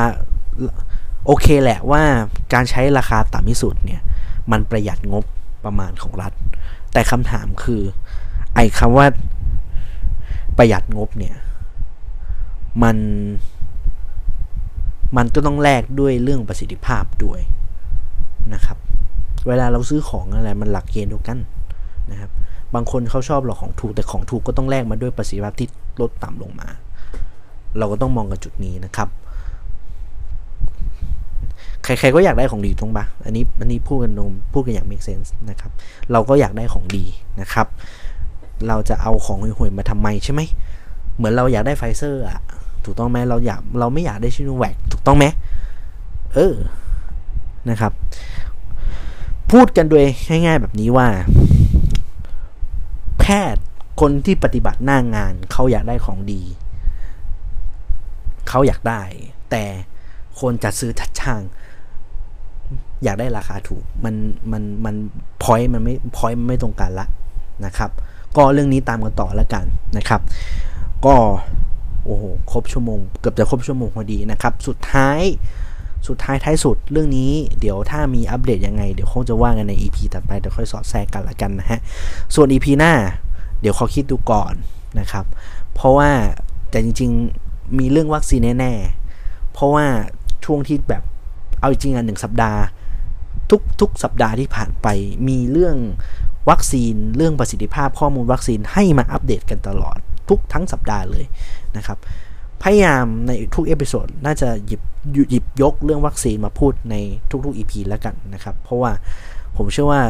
[1.26, 2.02] โอเคแหละว่า
[2.54, 4.00] การใช้ราคาต่ำที่สุดเนี่ย
[4.52, 5.24] มันประหยัดงบ
[5.64, 6.32] ประมาณของรัฐ
[6.92, 7.82] แต่คำถามคือ
[8.54, 9.06] ไอ้คำว่า
[10.58, 11.36] ประหยัดงบเนี่ย
[12.82, 12.96] มัน
[15.16, 17.40] มันก็ต้องแลกด้วยเรื่องประสิทธิภาพด้วย
[18.54, 18.78] นะครับ
[19.48, 21.38] เวลาเราซื้อของอะไรมันหลักเกณฑ์เดียวกัน
[22.10, 22.30] นะครับ
[22.74, 25.68] บางคนเขาชอบหรอกของถูกแต่ของถูกก็ต้องแลกมาด้วยประสิทธิภาพที่
[26.00, 26.68] ลดต่ำลงมา
[27.78, 29.08] เราก็ต้องมองกันจุดนี้นะครับ
[31.84, 35.70] ใครๆก็อยากได้ของดีตรงปะอันนี้อันนี้พูดกันตรงพูดกันอย่าง make sense นะครับ
[36.12, 37.04] เราก็อยากได้ของดี
[37.40, 37.66] นะครับ
[38.68, 40.40] เราจะเอาของห่วยๆมาทำไมใช่ไหม
[41.16, 42.40] เหมือนเราอยากได้ไฟเซอร์อะ
[42.84, 45.26] ถูกต้องไหมเราอยากเราไม่อยากได้ชิโนแวคถูกต้องไหม
[46.34, 46.54] เออ
[47.70, 47.92] นะครับ
[49.50, 51.08] พูดกันโดยง่ายๆแบบนี้ว่า
[53.20, 53.24] แพ
[53.54, 53.62] ทย์
[54.00, 56.42] คนที่ปฏิบัติหน้างงานเขาอยากได้ของดี
[58.48, 59.02] เขาอยากได้
[59.50, 59.64] แต่
[60.40, 61.40] คนจัดซื้อทัดช่าง
[63.04, 64.14] อยากได้ราคาถูก มัน
[64.52, 64.94] มันมัน
[65.42, 67.06] พอยมันไม่พอยมันไม่ตรงกันละ
[67.64, 67.90] นะครับ
[68.36, 69.64] ก็เรื่องนี้ตามกันต่อแล้วกัน
[69.96, 70.20] นะครับ
[71.06, 71.16] ก็
[72.04, 75.20] โอ้โหครบชั่วโมงเกือบจะครบชั่วโมงพอดีนะครับ สุดท้าย
[76.08, 77.30] สุดท้ายท้ายสุดเรื่องนี้
[77.60, 81.80] เดี๋ยวถ้ามีอัปเดตยังไง เดี๋ยวคงจะว่ากันใน EP ถัดไปเดี๋ยวค่อยสอดแทรกกันละกันนะฮะ
[82.34, 82.92] ส่วน EP หน้า
[83.60, 84.52] เดี๋ยวขอคิดดูก่อน
[85.00, 85.24] นะครับ
[85.74, 86.10] เพราะว่า
[86.70, 87.10] แต่จริง
[87.44, 89.86] ๆมีเรื่องวัคซีนแน่ๆเพราะว่า
[90.44, 91.02] ช่วงที่แบบ
[91.60, 92.60] เอาจริงอะหนึ่งสัปดาห์
[93.50, 94.86] ทุกทุกสัปดาห์ที่ผ่านไป
[95.28, 95.76] มีเรื่อง
[96.50, 99.98] วัคซีนเรื่องประสิทธิภาพข้อมูลวัคซีนให้มาอัปเดตกันตลอด
[100.28, 101.24] ทุกทั้งสัปดาห์เลย
[101.76, 101.98] นะครับ
[102.62, 104.80] พยายามในทุก episode น่าจะหยิบ
[105.30, 106.94] หยิบยกเรื่องวัคซีนมาพูดใน
[107.44, 108.92] ทุกๆ EP แล้วกันนะครับ เพราะว่า
[109.56, 110.02] ผมเชื่อว่า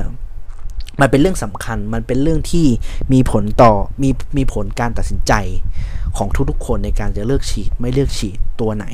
[1.01, 2.67] มันเป็นเรื่องสำคัญ มันเป็นเรื่องที่
[3.13, 3.73] มีผลต่อ
[4.03, 5.33] มีมีผลการตัดสินใจ
[6.17, 8.87] ของทุกๆคนในการจะเลือกฉีด ไม่เลือกฉีดตัวไหน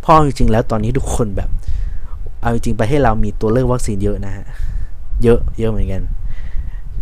[0.00, 1.50] เพราะจริงๆแล้วตอนนี้ทุกคนแบบ
[2.44, 4.44] เอาจริงประเทศเรามีตัวเลือกวัคซีนเยอะนะฮะ
[5.22, 6.02] เยอะเยอะเหมือนกัน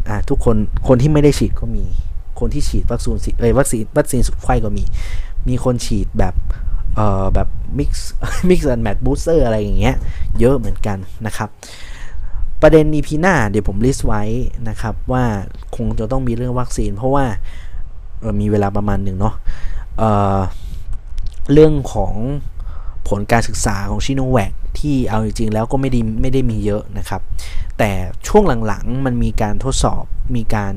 [0.08, 0.56] อ่าทุกคน
[0.88, 1.84] คนที่ไม่ได้ฉีดก็มี
[2.40, 4.84] คนที่ฉีดวัคซีนเอ้ยวัคซีนวัคซีนสุดไข้ก็มี
[5.48, 6.34] มีคนฉีดแบบ
[6.96, 9.96] เอ่อแบบ mix mix and match booster อะไรอย่างเงี้ย
[10.40, 11.48] เยอะเหมือนกันนะครับ
[12.62, 14.22] ประเด็น EP หน้าเดี๋ยวผม list ไว้
[14.68, 15.24] นะครับว่า
[15.76, 17.24] คงจะต้องมีเรื่องวัคซีน เพราะว่า
[18.40, 19.34] มีเวลาประมาณหนึ่งเนาะ
[19.98, 20.02] เอ
[20.38, 20.40] อ
[21.52, 22.14] เรื่องของ
[23.08, 27.22] ผลการศึกษาของซิโนแวค ที่เอาจริงๆแล้วก็ไม่ได้ไม่ได้มีเยอะนะครับ
[27.78, 27.90] แต่
[28.28, 30.04] ช่วงหลังๆมันมีการทดสอบ
[30.36, 30.74] มีการ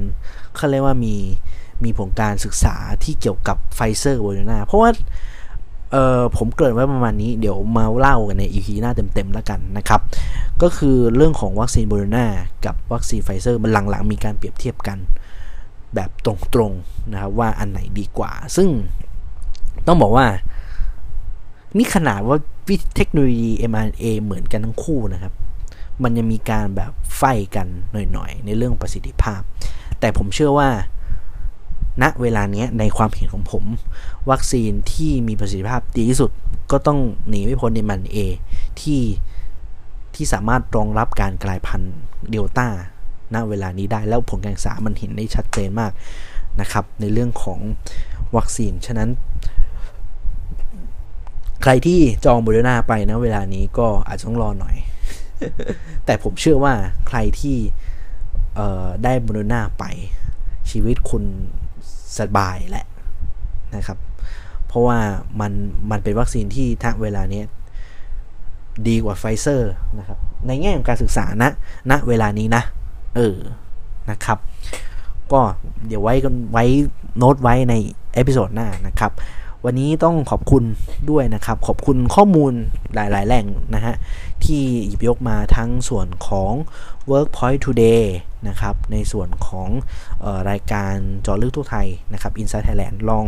[0.56, 1.16] เขาเรียกว่ามี
[1.84, 4.90] มีผลการศึกษาที่เกี่ยวกับไฟเซอร์โมเดอร์นาเพราะว่า
[5.92, 10.02] เออผมเกริ่นไว้ประมาณนี้เดี๋ยวมาเล่ากันใน EP หน้าเต็มๆแล้วกันนะครับ
[10.62, 12.26] ก็คือเรื่องของวัคซีนโมเดอร์นา
[12.66, 14.98] กับวัคซีนไฟเซอร์มันหลังๆ มีการเปรียบเทียบกัน
[15.96, 16.34] แบบตร
[16.70, 18.68] งๆนะครับว่าอันไหนดีกว่า ซึ่ง
[19.88, 20.26] ต้องบอกว่า
[21.78, 22.38] นี่ขนาดว่า
[22.96, 25.34] เทคโนโลยี mRNA เหมือนกันทั้งคู่นะครับ
[26.04, 27.24] มันยังมีการแบบไฟ
[27.56, 27.68] กัน
[28.14, 29.42] หน่อยๆ ในเรื่องประสิทธิภาพ
[30.00, 30.70] แต่ผมเชื่อว่า
[32.04, 33.64] ณเวลานี้ในความเห็นของผม
[34.30, 36.32] วัคซีนที่มีประสิทธิภาพดีที่สุด
[36.72, 37.00] ก็ต้อง
[37.30, 38.18] หนีไม่พ้นในมันเอ
[38.82, 39.02] ที่
[40.16, 41.96] ที่สามารถรองรับการกลายพันธุ์
[42.32, 42.68] เดลต้า
[43.34, 45.92] ณเวลานี้ได้แล้วผลการศึกษามันเห็นได้ชัดเจนมาก
[46.62, 47.60] นะครับ ในเรื่องของ
[48.36, 49.10] วัคซีน ฉะนั้น
[51.66, 54.76] ใครที่จองโบเดนาไปนะเวลานี้ก็อาจจะต้องรอหน่อย
[56.06, 56.74] แต่ผมเชื่อว่า
[57.08, 57.58] ใครที่
[59.04, 59.84] ได้โบเดนาไป
[60.72, 61.24] ชีวิตคุณ
[62.20, 62.86] สบายแหละ
[63.76, 63.98] นะครับ
[64.68, 65.00] เพราะว่า
[65.40, 65.52] มัน
[65.92, 67.42] มันเป็นวัคซีนที่ถ้าเวลานี้
[68.88, 71.50] ดีกว่าไฟเซอร์นะครับ ในแง่ของการศึกษานะ
[71.90, 72.64] ณนะเวลานี้นะ
[73.16, 73.38] เออ
[74.12, 74.38] นะครับ
[75.32, 75.42] ก็
[75.88, 76.66] เดี๋ยวไว้กันไว้
[77.18, 77.74] โน้ตไว้ใน
[78.14, 79.12] episode หน้านะครับ
[79.66, 80.64] วันนี้ต้องขอบคุณ
[81.10, 82.54] ด้วยนะครับ ขอบคุณข้อมูล
[82.96, 83.46] หลาย ๆ แหล่ง
[83.76, 83.96] นะฮะ
[84.44, 86.54] ที่หยิบยกมาทั้งส่วนของ
[87.10, 88.04] Workpoint Today
[88.48, 89.70] นะครับในส่วนของ
[90.24, 93.26] เออรายการเจาะลึกทั่วไทยนะครับ Inside Thailand ลอง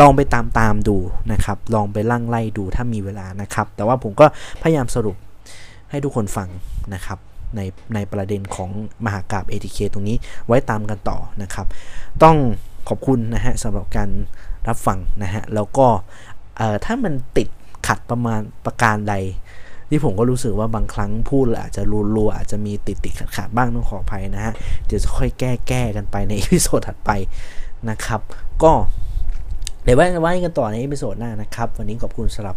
[0.00, 0.96] ลองไปตามตามดู
[1.32, 4.26] นะครับ ลองไปนั่งไล่ดูถ้ามีเวลานะครับ แต่ว่าผมก็
[4.62, 5.16] พยายามสรุป
[5.90, 6.48] ให้ทุกคนฟัง
[6.94, 7.18] นะครับ
[7.56, 7.60] ใน
[7.94, 8.70] ในประเด็นของ
[9.04, 10.16] มหากาพย์ ATK ตรงนี้
[10.46, 11.66] ไว้ตามกันต่อนะครับ
[12.22, 12.36] ต้อง
[12.88, 14.10] ขอบคุณนะฮะสำหรับการ
[14.68, 15.86] รับฟังนะฮะ แล้วก็
[16.84, 17.48] ถ้ามันติด
[17.86, 19.14] ขัดประมาณประการใด
[19.90, 21.82] ที่ผมก็รู้สึกว่าบางครั้งพูดอาจจะ
[22.16, 24.52] รัวๆอาจจะมีติดติดขัดขัดบ้างต้องขออภัยนะฮะ
[24.86, 27.10] เดี๋ยวจะค่อยแก้แก้กันไปใน episode ถัดไป
[27.90, 28.20] นะครับ
[28.62, 28.72] ก็
[29.82, 32.56] เดี๋ยวไว้ไว้กันต่อใน episode หน้านะครับ วันนี้ขอบคุณสำหรับ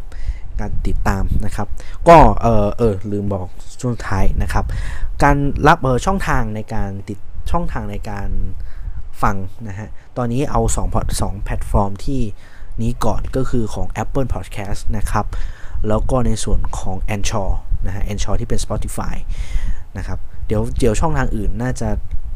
[0.59, 1.67] การติดตามนะครับ
[2.07, 3.47] ก็เออเออลืมบอก
[3.81, 4.65] ช่วงท้ายนะครับ
[5.23, 5.35] การ
[5.67, 7.19] รับเออช่องทางในการติด
[7.51, 8.29] ช่องทางในการ
[9.21, 9.35] ฟัง
[9.67, 9.87] นะฮะ
[10.19, 12.21] ตอนนี้เอา2พอร์ต2แพลตฟอร์มที่
[12.81, 15.25] นี้ก่อนก็คือของ Apple Podcast นะครับ
[15.87, 17.49] แล้วก็ในส่วนของ a n c h o r
[17.85, 19.15] นะฮะ a n c h o r ที่เป็น Spotify
[19.97, 21.89] นะครับ เดี๋ยวเดี๋ยวช่องทางอื่นน่าจะ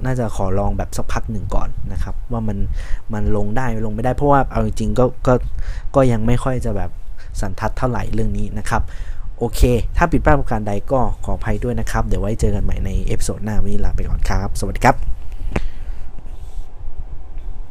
[0.05, 2.57] น่าจะขอลองแบบสักพักหนึ่งก่อนนะครับ ว่ามัน
[3.13, 5.33] มันลงได้ลงไม่ได้เพราะว่าเอาจริงๆก็ก็
[5.95, 6.91] ก็ยังไม่ค่อยจะแบบ
[7.39, 8.81] สันทัดเท่าไหร่เรื่องนี้นะครับ
[9.37, 9.61] โอเค
[9.97, 15.12] ถ้าผิดพลาดประการใดก็ขออภัยด้วยนะครับ เดี๋ยวไว้เจอกันใหม่ในเอพิโซดหน้าวันนี้ลาไปก่อนครับ สวัสดีครับ